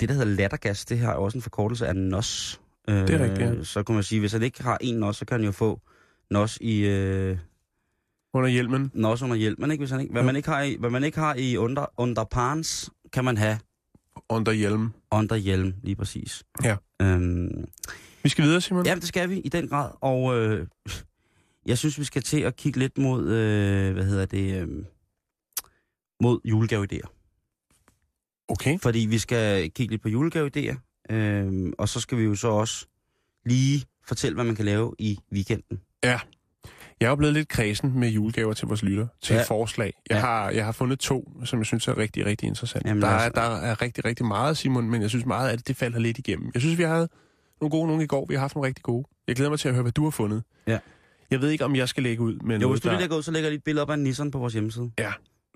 [0.00, 2.60] det, der hedder lattergas, det har jo også en forkortelse af NOS.
[2.88, 3.64] Øh, Det er rigtigt, ja.
[3.64, 5.80] Så kan man sige, hvis han ikke har en NOS, så kan han jo få
[6.30, 7.36] NOS i øh,
[8.34, 8.90] Under hjelmen.
[8.94, 9.80] NOS under hjelmen, ikke?
[9.80, 10.26] Hvis han ikke, hvad, Jo.
[10.26, 13.58] man ikke har i, hvad man ikke har i under, underpants, kan man have
[14.28, 14.94] Under hjelmen.
[15.10, 16.42] under hjelm, lige præcis.
[16.64, 16.76] Ja.
[17.02, 17.64] Øhm,
[18.22, 18.86] Vi skal videre, Simon.
[18.86, 20.66] jamen, det skal vi i den grad, og øh,
[21.66, 24.68] jeg synes, vi skal til at kigge lidt mod, øh, hvad hedder det, øh,
[26.22, 27.18] mod julegaveidéer.
[28.48, 28.78] Okay.
[28.78, 30.76] Fordi vi skal kigge lidt på julegaveidéer,
[31.14, 32.86] øh, og så skal vi jo så også
[33.46, 35.80] lige fortælle, hvad man kan lave i weekenden.
[37.00, 39.38] Jeg er jo blevet lidt kredsen med julegaver til vores lytter, til Ja.
[39.40, 39.44] ja.
[39.48, 39.92] forslag.
[40.10, 40.16] Jeg, Ja.
[40.16, 40.20] ja.
[40.26, 42.46] har, jeg har fundet to, som jeg synes er rigtig, rigtig.
[42.46, 45.48] Jamen, Jamen, der, er, os- der er rigtig, rigtig meget, Simon, men jeg synes meget
[45.50, 46.50] af det, det falder lidt igennem.
[46.54, 47.08] Jeg synes, vi havde
[47.62, 48.26] nogle gode nogle i går.
[48.28, 49.08] Vi har haft nogle rigtig gode.
[49.26, 50.42] Jeg glæder mig til at høre, hvad du har fundet.
[50.66, 50.78] Ja.
[51.30, 52.98] Jeg ved ikke, om jeg skal lægge ud med Jo, hvis du der...
[52.98, 54.90] lægger ud, så lægger jeg lige et billede op af en Nissan på vores hjemmeside.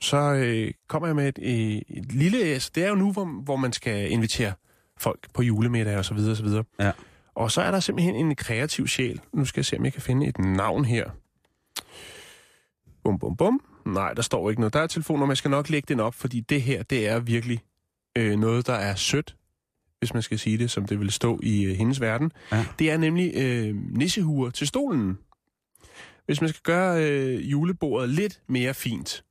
[0.03, 2.39] Så øh, kommer jeg med et, øh, et lille...
[2.39, 4.53] Altså, det er jo nu, hvor, hvor man skal invitere
[4.99, 6.65] folk på julemiddag og så videre, og så videre.
[6.81, 6.93] Ja.
[7.35, 9.21] Og så er der simpelthen en kreativ sjæl.
[9.33, 11.11] Nu skal jeg se, om jeg kan finde et navn her.
[13.05, 13.61] Bum, bum, bum.
[13.87, 14.75] Nej, der står ikke noget.
[14.75, 15.33] Der er telefonnummer.
[15.33, 17.61] Jeg skal nok lægge den op, fordi det her, det er virkelig
[18.19, 19.36] øh, noget, der er sødt,
[19.99, 22.33] hvis man skal sige det, som det vil stå i øh, hendes verden.
[22.53, 22.67] Ja.
[22.79, 25.19] Det er nemlig øh, nissehuer til stolen.
[26.27, 29.25] Hvis man skal gøre øh, julebordet lidt mere fint,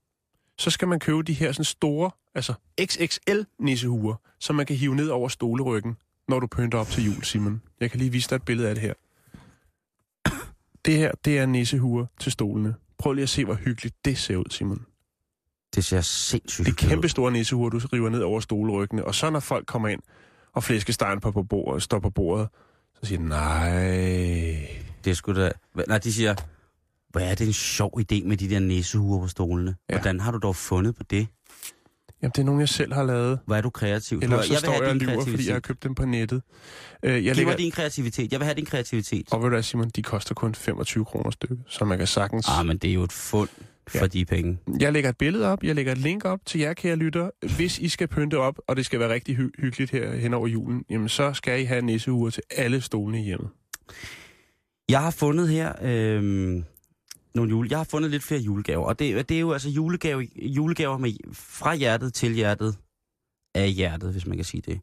[0.57, 4.95] så skal man købe de her sådan store, altså XXL nissehuer, som man kan hive
[4.95, 5.95] ned over stoleryggen,
[6.27, 7.61] når du pynter op til jul, Simon.
[7.79, 8.93] Jeg kan lige vise dig et billede af det her.
[10.85, 12.75] Det her, det er nissehuer til stolene.
[12.97, 14.85] Prøv lige at se, hvor hyggeligt det ser ud, Simon.
[15.75, 19.05] Det ser sindssygt Det er kæmpe store nissehuer, du river ned over stoleryggene.
[19.05, 20.01] Og så når folk kommer ind,
[20.55, 22.47] og flæskestegen på, på bordet, står på bordet,
[22.93, 24.67] så siger de, nej,
[25.03, 25.51] Det er sgu da...
[25.87, 26.35] Nej, de siger,
[27.09, 29.75] hvor er det en sjov idé med de der næsehuer på stolene.
[29.89, 29.95] Ja.
[29.95, 31.27] Hvordan har du dog fundet på det?
[32.21, 33.39] jamen det er nogen, jeg selv har lavet.
[33.45, 34.19] Hvor er du kreativ?
[34.23, 36.41] Eller så står jeg og lyver, fordi jeg har købt dem på nettet.
[37.03, 38.31] Øh, jeg Giv lægger, mig din kreativitet.
[38.31, 39.27] Jeg vil have din kreativitet.
[39.31, 42.47] Og ved du hvad, Simon, de koster kun 25 kroner stykket, så man kan sagtens...
[42.59, 43.49] Ah, men det er jo et fund
[43.87, 44.07] for Ja.
[44.07, 44.57] de penge.
[44.79, 47.29] Jeg lægger et billede op, jeg lægger et link op til jer, kære lytter.
[47.55, 50.47] Hvis I skal pynte op, og det skal være rigtig hy- hyggeligt her hen over
[50.47, 53.49] julen, jamen så skal I have nissehuer til alle stolene i hjemmet.
[54.89, 56.63] Jeg har fundet her øhm,
[57.35, 57.67] nogle jule.
[57.71, 61.13] Jeg har fundet lidt flere julegaver, og det, det er jo altså julegave, julegaver med,
[61.33, 62.77] fra hjertet til hjertet
[63.55, 64.79] af hjertet, hvis man kan sige det.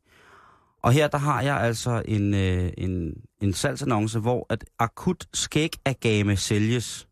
[0.83, 6.37] Og her der har jeg altså en, øh, en, en salgsannonce, hvor at akut skægagame
[6.37, 7.09] sælges.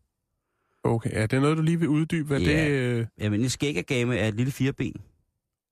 [0.83, 2.27] Okay, er det noget, du lige vil uddybe?
[2.27, 2.63] Hvad Ja.
[2.65, 2.69] det...
[2.71, 3.05] Øh...
[3.19, 5.01] Jamen, en skægagame er et lille fireben.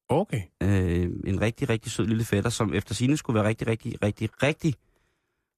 [0.10, 0.42] Okay.
[0.64, 4.30] Øh, en rigtig, rigtig sød lille fætter, som efter sine skulle være rigtig, rigtig, rigtig,
[4.44, 4.74] rigtig,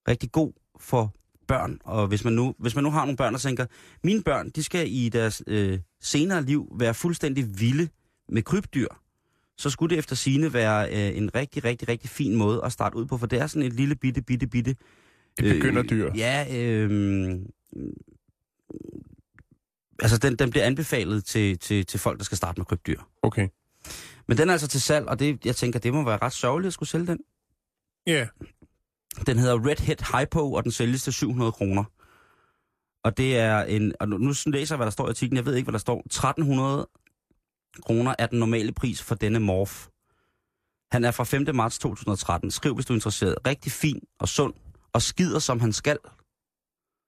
[0.08, 1.14] rigtig god for
[1.48, 3.66] børn, og hvis man nu, hvis man nu har nogle børn, der tænker,
[4.04, 7.88] mine børn, de skal i deres øh, senere liv være fuldstændig vilde
[8.30, 8.88] med krybdyr,
[9.58, 12.98] så skulle det efter sine være øh, en rigtig, rigtig, rigtig fin måde at starte
[12.98, 14.72] ud på, for det er sådan et lille bitte, bitte, bitte...
[15.40, 16.10] Et begynderdyr.
[16.10, 17.40] Øh, ja, øh,
[20.02, 23.00] altså den, den bliver anbefalet til, til, til folk, der skal starte med krybdyr.
[23.22, 23.48] Okay.
[24.28, 26.68] Men den er altså til salg, og det, jeg tænker, det må være ret sørgeligt
[26.68, 27.20] at skulle sælge den.
[28.08, 28.12] Ja.
[28.14, 28.28] Yeah.
[29.26, 31.84] Den hedder Red Head Hypo, og den sælges til 700 kroner.
[33.04, 35.46] Og det er en, og nu, nu læser jeg, hvad der står i artiklen, jeg
[35.46, 36.00] ved ikke, hvad der står.
[36.00, 36.90] 1300
[37.82, 39.88] kroner er den normale pris for denne morf.
[40.92, 41.56] Han er fra 5.
[41.56, 42.52] marts 2013.
[42.52, 43.36] Skriv, hvis du er interesseret.
[43.48, 44.54] Rigtig fin og sund,
[44.94, 45.98] og skider, som han skal.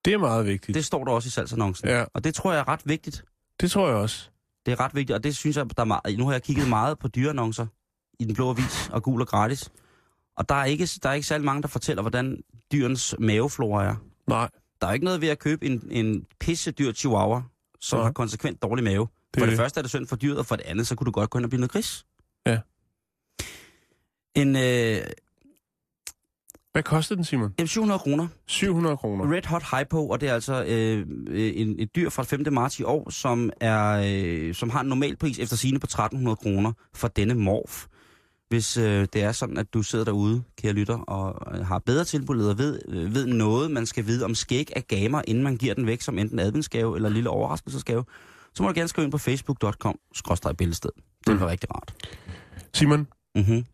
[0.06, 0.76] Det er meget vigtigt.
[0.76, 1.88] Det står der også i salgsannoncen.
[1.88, 2.06] Ja.
[2.14, 3.24] Og det tror jeg er ret vigtigt.
[3.62, 4.30] Det tror jeg også.
[4.66, 6.18] Det er ret vigtigt, og det synes jeg, der er meget.
[6.18, 7.66] Nu har jeg kigget meget på dyreannoncer
[8.20, 9.72] i den blå avis og gul og gratis.
[10.38, 13.96] Og der er ikke, der er ikke særlig mange, der fortæller, hvordan dyrens maveflora er.
[14.28, 14.50] Nej.
[14.82, 17.42] Der er ikke noget ved at købe en, en pisse dyr chihuahua,
[17.82, 18.06] som Nej.
[18.06, 19.08] har konsekvent dårlig mave.
[19.34, 19.58] Det for det, det.
[19.58, 21.38] første er det synd for dyret, og for det andet, så kunne du godt gå
[21.38, 22.06] hen og blive noget gris.
[22.46, 22.60] Ja.
[24.36, 25.08] En øh,
[26.74, 27.54] Hvad kostede den, Simon?
[27.60, 28.28] en 700 kroner.
[28.48, 29.32] 700 kroner.
[29.32, 32.44] Red Hot Hypo, og det er altså øh, øh, en, et dyr fra 5.
[32.52, 36.36] marts i år, som, er, øh, som har en normal pris efter sine på 1300
[36.36, 37.86] kroner for denne morf.
[38.50, 42.04] Hvis øh, det er sådan, at du sidder derude, kære lytter, og øh, har bedre
[42.04, 45.58] tilbud, eller ved, øh, ved noget, man skal vide om skæg af gamer, inden man
[45.58, 48.04] giver den væk som enten adventsgave eller lille overraskelsesgave,
[48.54, 50.00] så må du gerne skrive ind på facebook.com
[50.58, 50.90] billedsted.
[51.28, 51.94] Det var rigtig rart.
[52.74, 53.66] Simon, Mm-hmm.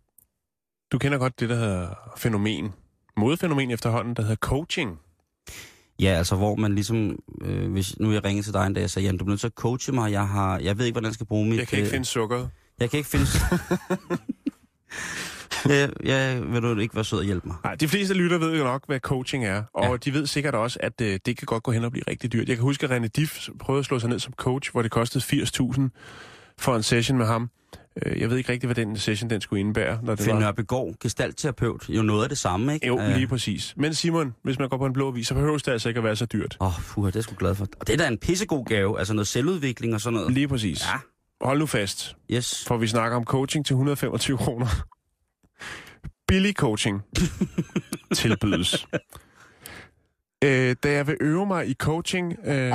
[0.92, 2.74] du kender godt det, der hedder fænomen.
[3.20, 5.00] Modefænomen efterhånden, der hedder coaching.
[6.00, 8.90] Ja, altså hvor man ligesom, øh, hvis nu jeg ringede til dig en dag og
[8.90, 11.08] sagde, Jan, du er nødt til at coache mig, jeg, har, jeg ved ikke, hvordan
[11.08, 11.60] jeg skal bruge mit...
[11.60, 12.50] Jeg kan ikke øh, finde sukkeret.
[12.80, 13.26] Jeg kan ikke finde...
[15.70, 17.58] ja, ja, vil du ikke være sød og hjælpe mig?
[17.64, 19.98] Nej, de fleste lytter ved jo nok, hvad coaching er, og ja.
[19.98, 22.50] de ved sikkert også, at øh, det kan godt gå hen og blive rigtig dyrt.
[22.50, 24.92] Jeg kan huske, at René Diff prøvede at slå sig ned som coach, hvor det
[24.92, 25.82] kostede 80.000
[26.58, 27.50] for en session med ham.
[28.06, 30.00] Øh, Jeg ved ikke rigtig, hvad den session den skulle indebære.
[30.04, 30.42] Når det Finn var.
[30.44, 32.88] Nørbegaard, gestaltterapeut, jo noget af det samme, ikke?
[32.88, 33.74] Jo, Øh, lige præcis.
[33.78, 36.04] Men Simon, hvis man går på en blå vis, så behøver det altså ikke at
[36.04, 36.58] være så dyrt.
[36.62, 37.68] Åh, oh, puha, det er sgu glad for.
[37.80, 40.34] Og det er da en pissegod gave, altså noget selvudvikling og sådan noget.
[40.34, 40.86] Lige præcis.
[40.86, 41.00] Ja,
[41.42, 42.66] Hold nu fast, yes.
[42.68, 44.68] for vi snakker om coaching til 125 kroner.
[46.28, 47.02] Billig coaching
[48.16, 48.88] tilbydes.
[50.44, 52.72] Øh, da jeg vil øve mig i coaching, øh,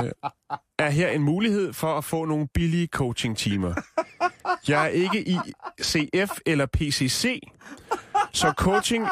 [0.79, 3.73] er her en mulighed for at få nogle billige coaching-timer.
[4.67, 5.37] Jeg er ikke i
[5.83, 7.41] CF eller PCC,
[8.33, 9.07] så coaching,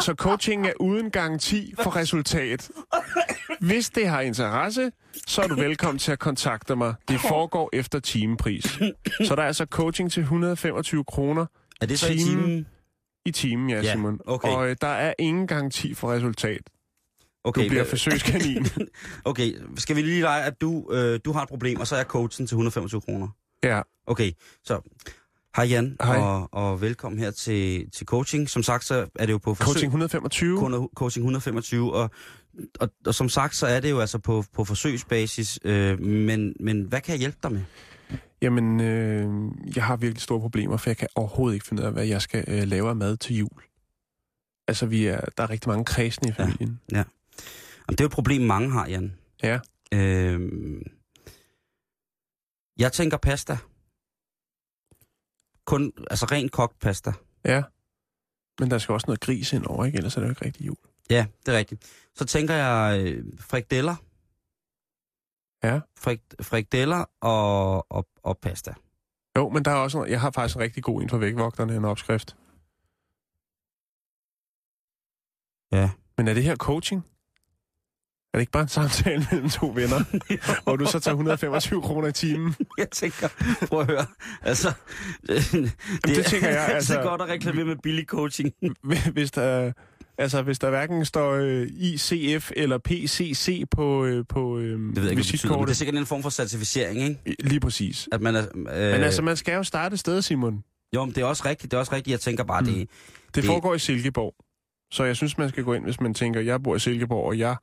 [0.00, 2.70] så coaching er uden garanti for resultat.
[3.60, 4.92] Hvis det har interesse,
[5.26, 6.94] så er du velkommen til at kontakte mig.
[7.08, 8.64] Det foregår efter timepris.
[9.24, 11.46] Så der er altså coaching til 125 kroner
[11.80, 12.42] Er det så i Timen.
[12.44, 12.66] timen?
[13.26, 14.20] i timen, ja, Ja, Simon.
[14.26, 14.48] okay.
[14.48, 16.60] Og øh, der er ingen garanti for resultat.
[17.44, 18.66] Okay, Du bliver hvad- forsøgskanin.
[19.24, 22.04] okay, skal vi lige lege, at du, øh, du har et problem, og så er
[22.04, 23.28] coachen til 125 kroner?
[23.62, 24.32] ja, Okay,
[24.64, 24.80] så
[25.56, 26.16] hej Jan, Hej.
[26.18, 28.50] Og, og velkommen her til, til coaching.
[28.50, 29.66] Som sagt, så er det jo på forsøg.
[29.66, 30.58] coaching 125.
[30.58, 32.10] Kun- coaching 125, og,
[32.80, 36.82] og, og som sagt, så er det jo altså på, på forsøgsbasis, øh, men, men
[36.82, 37.62] hvad kan jeg hjælpe dig med?
[38.42, 39.28] Jamen, øh,
[39.76, 42.22] jeg har virkelig store problemer, for jeg kan overhovedet ikke finde ud af, hvad jeg
[42.22, 43.60] skal øh, lave af mad til jul.
[44.68, 46.44] Altså, vi er, der er rigtig mange kredsende i Ja.
[46.44, 46.80] familien.
[47.88, 49.18] Jamen, det er jo et problem, mange har, Jan.
[49.42, 49.60] Ja.
[49.94, 50.82] Øhm,
[52.78, 53.58] jeg tænker pasta.
[55.66, 57.12] Kun, altså ren kogt pasta.
[57.44, 57.62] ja.
[58.60, 59.96] Men der skal også noget gris ind over, ikke?
[59.98, 60.76] Ellers er det jo ikke rigtig jul.
[61.10, 62.08] Ja, det er rigtigt.
[62.14, 63.96] Så tænker jeg øh, frikadeller.
[65.62, 65.80] Ja.
[65.96, 68.74] Frik, frikadeller og, og, og pasta.
[69.36, 71.76] Jo, men der er også, en- jeg har faktisk en rigtig god en fra vægvogterne,
[71.76, 72.36] en opskrift.
[75.72, 75.90] Ja.
[76.16, 77.02] Men er det her coaching?
[78.34, 80.00] Er det ikke bare en samtale mellem to venner,
[80.64, 82.54] hvor du så tager 125 kroner i timen?
[82.78, 83.28] Jeg tænker,
[83.68, 84.06] prøv at høre.
[84.42, 84.72] Altså,
[85.26, 85.72] det,
[86.06, 88.52] det tænker jeg, Det er altså- godt at reklamere med billig coaching.
[89.12, 89.72] hvis der,
[90.18, 94.78] altså, hvis der hverken står øh, ICF eller PCC på, øh, på øh, Det ved
[94.78, 95.66] jeg ikke, det betyder, visitkortet.
[95.68, 97.36] det er sikkert en form for certificering, ikke?
[97.40, 98.08] Lige præcis.
[98.12, 100.64] At man er, øh, Men altså, man skal jo starte et sted, Simon.
[100.94, 101.70] Jo, men det er også rigtigt.
[101.70, 102.12] Det er også rigtigt.
[102.12, 102.66] Jeg tænker bare, Mm.
[102.66, 102.76] det,
[103.26, 104.34] Det, Det- foregår i Silkeborg.
[104.90, 107.38] Så jeg synes, man skal gå ind, hvis man tænker, jeg bor i Silkeborg, og
[107.38, 107.56] jeg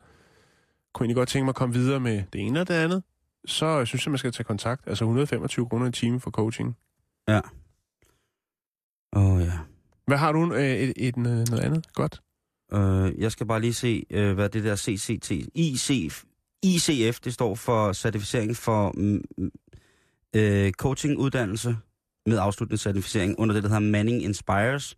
[0.93, 3.03] kunne egentlig godt tænke mig at komme videre med det ene og det andet.
[3.45, 4.87] Så synes jeg, man skal tage kontakt.
[4.87, 6.77] Altså 125 kroner i time for coaching.
[9.15, 9.51] Åh oh, ja.
[10.07, 11.93] Hvad har du øh, et, et, noget noget andet?
[11.93, 12.21] Godt.
[12.73, 15.31] Øh, jeg skal bare lige se, øh, hvad det der CCT...
[15.55, 15.89] IC,
[16.63, 19.51] ICF, det står for certificering for mm, mm,
[20.35, 21.77] øh, coachinguddannelse
[22.25, 24.97] med afslutningscertificering under det, der hedder Manning Inspires.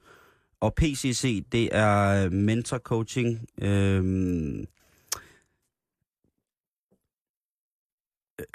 [0.60, 3.46] Og PCC, det er mentor coaching.
[3.62, 4.04] Øh,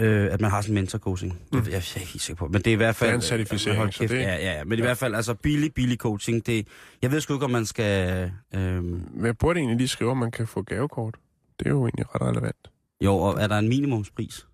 [0.00, 1.32] Øh, at man har sådan en mentor-coaching.
[1.52, 1.62] Mm.
[1.62, 2.48] Det, jeg, jeg er ikke helt sikker på.
[2.48, 3.08] Men det er i hvert fald...
[3.08, 4.64] Det er en certificering, så kæft, det- Ja, ja, ja.
[4.64, 4.84] Men ja.
[4.84, 6.46] i hvert fald, altså billig, billig coaching.
[6.46, 6.66] Det,
[7.02, 8.22] jeg ved sgu ikke, om man skal...
[8.54, 11.14] Øh, Men jeg burde egentlig lige skrive, om man kan få gavekort.
[11.58, 12.70] Det er jo egentlig ret relevant.
[13.04, 14.46] jo, og er der en minimumspris?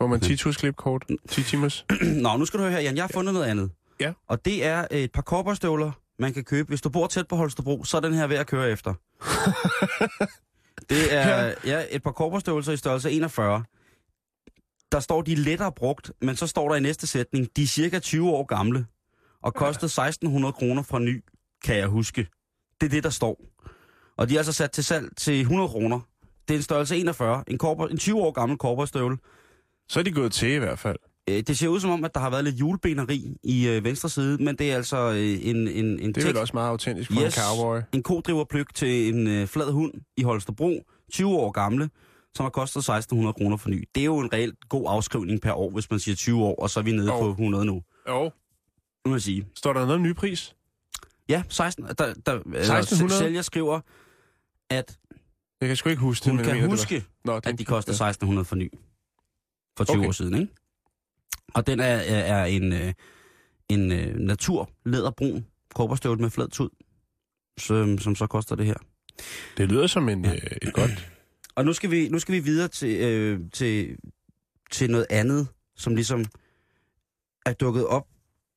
[0.00, 0.36] Får man Okay.
[0.36, 1.04] 10 klipkort?
[1.28, 1.86] 10 timers?
[2.22, 2.96] Nå, nu skal du høre her, Jan.
[2.96, 3.70] Jeg har fundet noget andet.
[4.00, 4.12] Ja.
[4.28, 6.68] Og det er et par korperstøvler, man kan købe.
[6.68, 8.94] Hvis du bor tæt på Holstebro, så er den her ved at køre efter.
[10.90, 13.64] det er ja, et par korperstøvler i størrelse 41.
[14.92, 17.66] Der står, de er lettere brugt, men så står der i næste sætning, de er
[17.66, 18.86] cirka 20 år gamle
[19.42, 21.24] og kostede 1600 kroner fra ny,
[21.64, 22.26] kan jeg huske.
[22.80, 23.40] Det er det, der står.
[24.16, 26.00] Og de er altså sat til salg til 100 kroner.
[26.48, 29.16] Det er en størrelse 41, en, korper, en 20 år gammel korperstøvle.
[29.88, 30.96] Så er de gået til i hvert fald.
[31.30, 34.08] Øh, Det ser ud som om, at der har været lidt julebeneri i øh, venstre
[34.08, 35.18] side, men det er altså øh,
[35.48, 35.68] en, en,
[35.98, 37.36] en, Det er vel også meget autentisk for Yes.
[37.36, 37.80] en cowboy.
[37.92, 41.90] en kodriverpløk til en øh, flad hund i Holstebro, 20 år gamle,
[42.34, 43.88] som har kostet 1600 kroner for ny.
[43.94, 46.70] Det er jo en reelt god afskrivning per år, hvis man siger 20 år, og
[46.70, 47.20] så er vi nede Jo.
[47.20, 47.82] på 100 nu.
[48.08, 48.22] Jo.
[48.24, 48.30] Nu
[49.08, 49.46] må jeg sige.
[49.54, 50.54] Står der noget ny pris?
[51.28, 53.18] Ja, 16, der, der, 1600?
[53.18, 53.80] Sælger skriver,
[54.70, 54.98] at
[55.60, 57.32] Jeg kan sgu ikke huske det, hun men jeg kan mener, huske, det var...
[57.32, 58.70] Nå, at de koster 1600 for ny.
[59.76, 60.08] For 20 Okay.
[60.08, 60.52] år siden, ikke?
[61.54, 62.92] Og den er, er en, øh,
[63.68, 66.70] en øh, naturlæderbrun korperstøvle med flad tud,
[67.58, 68.74] som, som så koster det her.
[69.56, 70.32] Det lyder som en, Ja.
[70.34, 71.10] øh, et godt...
[71.56, 73.96] Og nu skal vi, nu skal vi videre til, øh, til,
[74.70, 76.24] til noget andet, som ligesom
[77.46, 78.06] er dukket op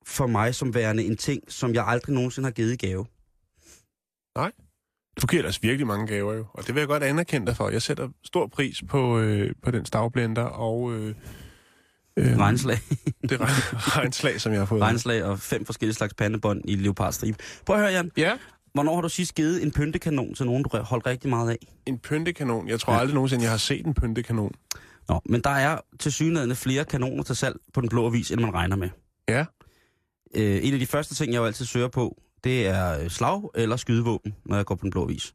[0.06, 3.06] for mig som værende en ting, som jeg aldrig nogensinde har givet i gave.
[5.22, 7.70] Du giver os virkelig mange gaver jo, og det vil jeg godt anerkende dig for.
[7.70, 10.94] Jeg sætter stor pris på, øh, på den stavblender og...
[10.94, 11.16] Øh,
[12.18, 12.78] øh, Regnslag,
[13.30, 14.82] Det regn- regnslag, som jeg har fået.
[14.82, 17.38] regnslag og fem forskellige slags pandebånd i leopardstribe.
[17.66, 18.12] Prøv at høre, Jan.
[18.18, 18.38] Ja,
[18.74, 21.58] Hvornår har du sidst givet en pyntekanon til nogen, du holdt rigtig meget af?
[21.86, 22.68] en pyntekanon.
[22.68, 23.00] Jeg tror Ja.
[23.00, 24.52] aldrig nogensinde, jeg har set en pyntekanon.
[25.10, 28.42] Nå, men der er til synligheden flere kanoner til salg på den blå avis, end
[28.42, 28.90] man regner med.
[29.30, 29.46] Ja.
[30.36, 33.42] Øh, en af de første ting, jeg jo altid søger på, det er øh, slag
[33.56, 35.34] eller skydevåben, når jeg går på den blå avis.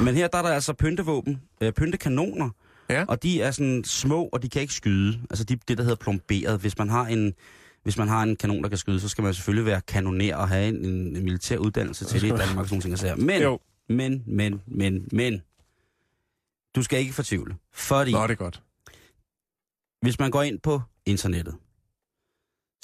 [0.00, 2.50] Men her der er der altså pyntevåben, øh, pyntekanoner,
[2.94, 3.04] Ja.
[3.08, 5.20] og de er sådan små, og de kan ikke skyde.
[5.30, 6.60] Altså de, det, der hedder plomberet.
[6.60, 7.34] Hvis man har en,
[7.82, 10.48] hvis man har en kanon, der kan skyde, så skal man selvfølgelig være kanoner og
[10.48, 13.16] have en, en, en militær uddannelse til det i Danmark, sådan nogle ting jeg siger.
[13.16, 13.58] Men, Jo.
[13.88, 15.42] men, men, men, men,
[16.76, 17.56] du skal ikke fortvivle.
[17.72, 18.62] Fordi Nå, det er godt.
[20.00, 21.54] hvis man går ind på internettet,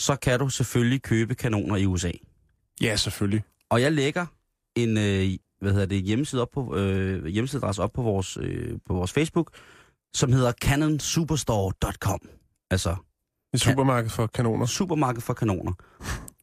[0.00, 2.11] så kan du selvfølgelig købe kanoner i USA.
[2.80, 3.42] Ja, selvfølgelig.
[3.68, 4.26] Og jeg lægger
[4.76, 8.94] en øh, hvad hedder det, hjemmeside op på, øh, hjemmesideadresse op på vores, øh, på
[8.94, 9.50] vores Facebook,
[10.14, 12.20] som hedder canonsuperstore.com.
[12.70, 12.96] Altså
[13.54, 14.66] Et supermarked for kanoner.
[14.66, 15.72] supermarked for kanoner.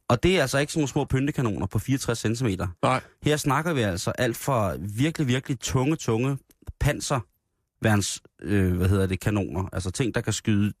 [0.08, 2.48] Og det er altså ikke sådan nogle små pyntekanoner på 64 cm.
[2.82, 3.00] Nej.
[3.22, 6.38] Her snakker vi altså alt fra virkelig, virkelig tunge, tunge
[6.80, 9.68] panserværns, øh, hvad hedder det, kanoner.
[9.72, 10.72] Altså ting, der kan skyde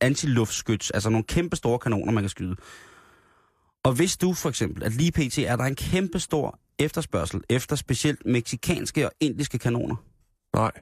[0.00, 2.56] antiluftskyts, altså nogle kæmpe store kanoner, man kan skyde.
[3.84, 5.38] Og hvis du for eksempel, at lige pt.
[5.38, 9.96] er der en kæmpe stor efterspørgsel efter specielt meksikanske og indiske kanoner.
[10.56, 10.72] Nej,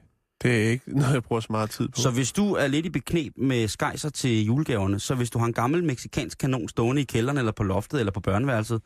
[0.41, 2.01] det er ikke noget, jeg bruger så meget tid på.
[2.01, 5.45] Så hvis du er lidt i beknep med skejser til julegaverne, så hvis du har
[5.45, 8.81] en gammel meksikansk kanon stående i kælderen eller på loftet eller på børneværelset,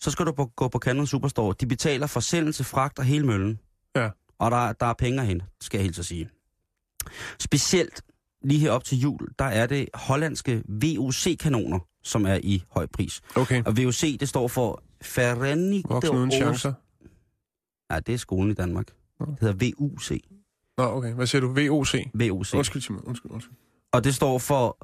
[0.00, 1.54] så skal du på, gå på Canon Superstore.
[1.60, 3.60] De betaler forsendelse, fragt og hele møllen.
[3.96, 4.10] Ja.
[4.38, 6.28] Og der, der er penge hente, skal jeg helt så sige.
[7.38, 8.02] Specielt
[8.42, 13.20] lige her op til jul, der er det hollandske VUC-kanoner, som er i høj pris.
[13.36, 14.82] Okay, Og VUC, det står for
[15.16, 16.72] Verenigde voksen uden chancer.
[17.88, 18.86] Nej, det er skolen i Danmark.
[19.20, 20.20] Det hedder VUC.
[20.78, 21.12] Nå, okay.
[21.12, 21.48] Hvad siger du?
[21.48, 21.94] VOC?
[22.14, 22.54] VUC.
[22.54, 23.02] Undskyld, Simon.
[23.06, 23.54] Undskyld, undskyld.
[23.92, 24.78] Og det står for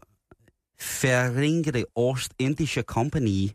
[1.07, 3.49] Verenigde Oost-Indische Company,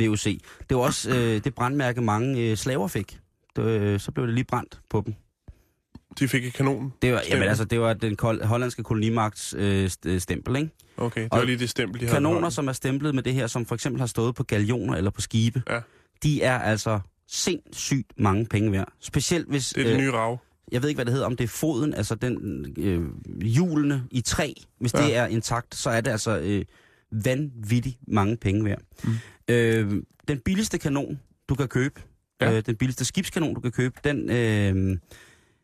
[0.00, 0.24] VUC.
[0.68, 3.18] Det var også øh, det brandmærke, mange øh, slaver fik.
[3.56, 5.14] Det, øh, så blev det lige brændt på dem.
[6.18, 6.92] De fik et kanon.
[7.02, 7.32] Det var, Stempel.
[7.36, 10.70] jamen, altså, det var den kol- hollandske kolonimagts øh, øh, stempel, ikke?
[10.96, 12.06] Okay, det Og var lige det stempel, de.
[12.06, 15.10] Kanoner, som er stemplet med det her, som for eksempel har stået på galioner eller
[15.10, 15.80] på skibe, Ja.
[16.22, 18.92] de er altså sindssygt mange penge værd.
[19.00, 19.68] Specielt hvis...
[19.68, 20.38] Det er det nye rav.
[20.72, 23.02] Jeg ved ikke, hvad det hedder, om det er foden, altså den øh,
[23.42, 25.02] hjulene i træ, hvis Ja.
[25.04, 26.64] det er intakt, så er det altså øh,
[27.24, 28.82] vanvittigt mange penge værd.
[29.04, 29.10] Mm.
[29.48, 32.00] Øh, den billigste kanon, du kan købe,
[32.40, 32.56] ja.
[32.56, 34.98] øh, den billigste skibskanon, du kan købe, den, øh,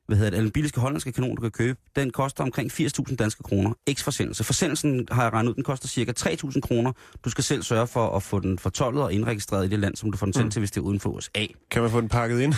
[0.07, 3.43] hvad hedder det, den billigste hollandske kanon, du kan købe, den koster omkring 80.000 danske
[3.43, 3.73] kroner.
[3.87, 4.45] Eks forsendelse.
[4.45, 6.93] Forsendelsen har jeg regnet ud, den koster cirka 3.000 kroner.
[7.25, 10.11] Du skal selv sørge for at få den fortollet og indregistreret i det land, som
[10.13, 10.51] du får den sendt Mm.
[10.51, 11.47] til, hvis det er uden for USA.
[11.71, 12.55] Kan man få den pakket ind?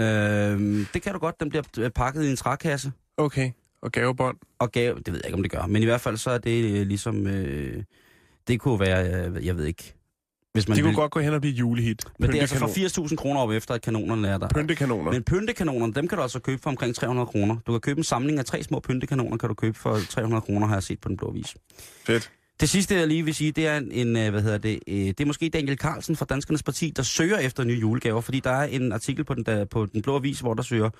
[0.04, 1.40] øh, det kan du godt.
[1.40, 3.50] Den bliver pakket i en trækasse Okay.
[3.82, 4.36] Og gavebånd?
[4.58, 6.38] og gave, det ved jeg ikke, om det gør, men i hvert fald så er
[6.38, 7.82] det øh, ligesom, øh,
[8.48, 9.94] det kunne være, øh, jeg ved ikke,
[10.58, 10.96] Hvis man Det kunne vil.
[10.96, 12.04] godt gå hen og blive julehit.
[12.18, 14.48] Men det er altså for 80.000 kroner op efter, at kanonerne er der.
[14.48, 15.12] Pyntekanoner.
[15.12, 17.56] Men pyntekanonerne, dem kan du altså købe for omkring 300 kroner.
[17.66, 20.66] Du kan købe en samling af tre små pyntekanoner, kan du købe for 300 kroner,
[20.66, 21.56] har jeg set på den blå vis.
[22.06, 22.30] Fedt.
[22.60, 24.94] Det sidste, jeg lige vil sige, det er en, en øh, hvad hedder det, øh,
[24.96, 28.50] det er måske Daniel Carlsen fra Danskernes Parti, der søger efter nye julegaver, fordi der
[28.50, 30.90] er en artikel på den, der, på den blå avis, hvor der søger,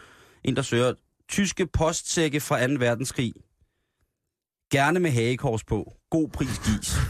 [0.45, 0.93] en der søger
[1.29, 2.73] tyske postsække fra 2.
[2.79, 3.33] verdenskrig.
[4.73, 5.93] Gerne med hagekors på.
[6.11, 6.97] God pris gives.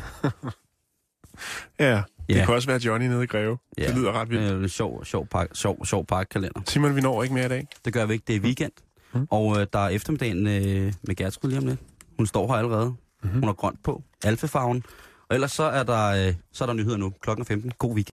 [1.81, 2.45] Ja, det Ja.
[2.45, 3.59] kan også være Johnny nede i Greve.
[3.79, 3.87] Ja.
[3.87, 4.53] Det lyder ret vildt.
[4.53, 6.61] Øh, sjov, sjov, park, sjov, sjov parkkalender.
[6.67, 7.67] Simon, vi når ikke mere i dag.
[7.85, 8.25] Det gør vi ikke.
[8.27, 8.73] Det er weekend.
[9.13, 9.21] Mm.
[9.21, 9.27] Mm.
[9.31, 11.81] Og øh, der er eftermiddagen øh, med Gertrud lige om lidt.
[12.17, 12.87] Hun står her allerede.
[13.23, 13.35] Mm-hmm.
[13.41, 14.03] Hun har grønt på.
[14.25, 14.83] Alfefarven.
[15.29, 17.13] Og ellers så er der, øh, så er der nyheder nu.
[17.23, 17.73] Klokken er 15.
[17.79, 18.07] God weekend.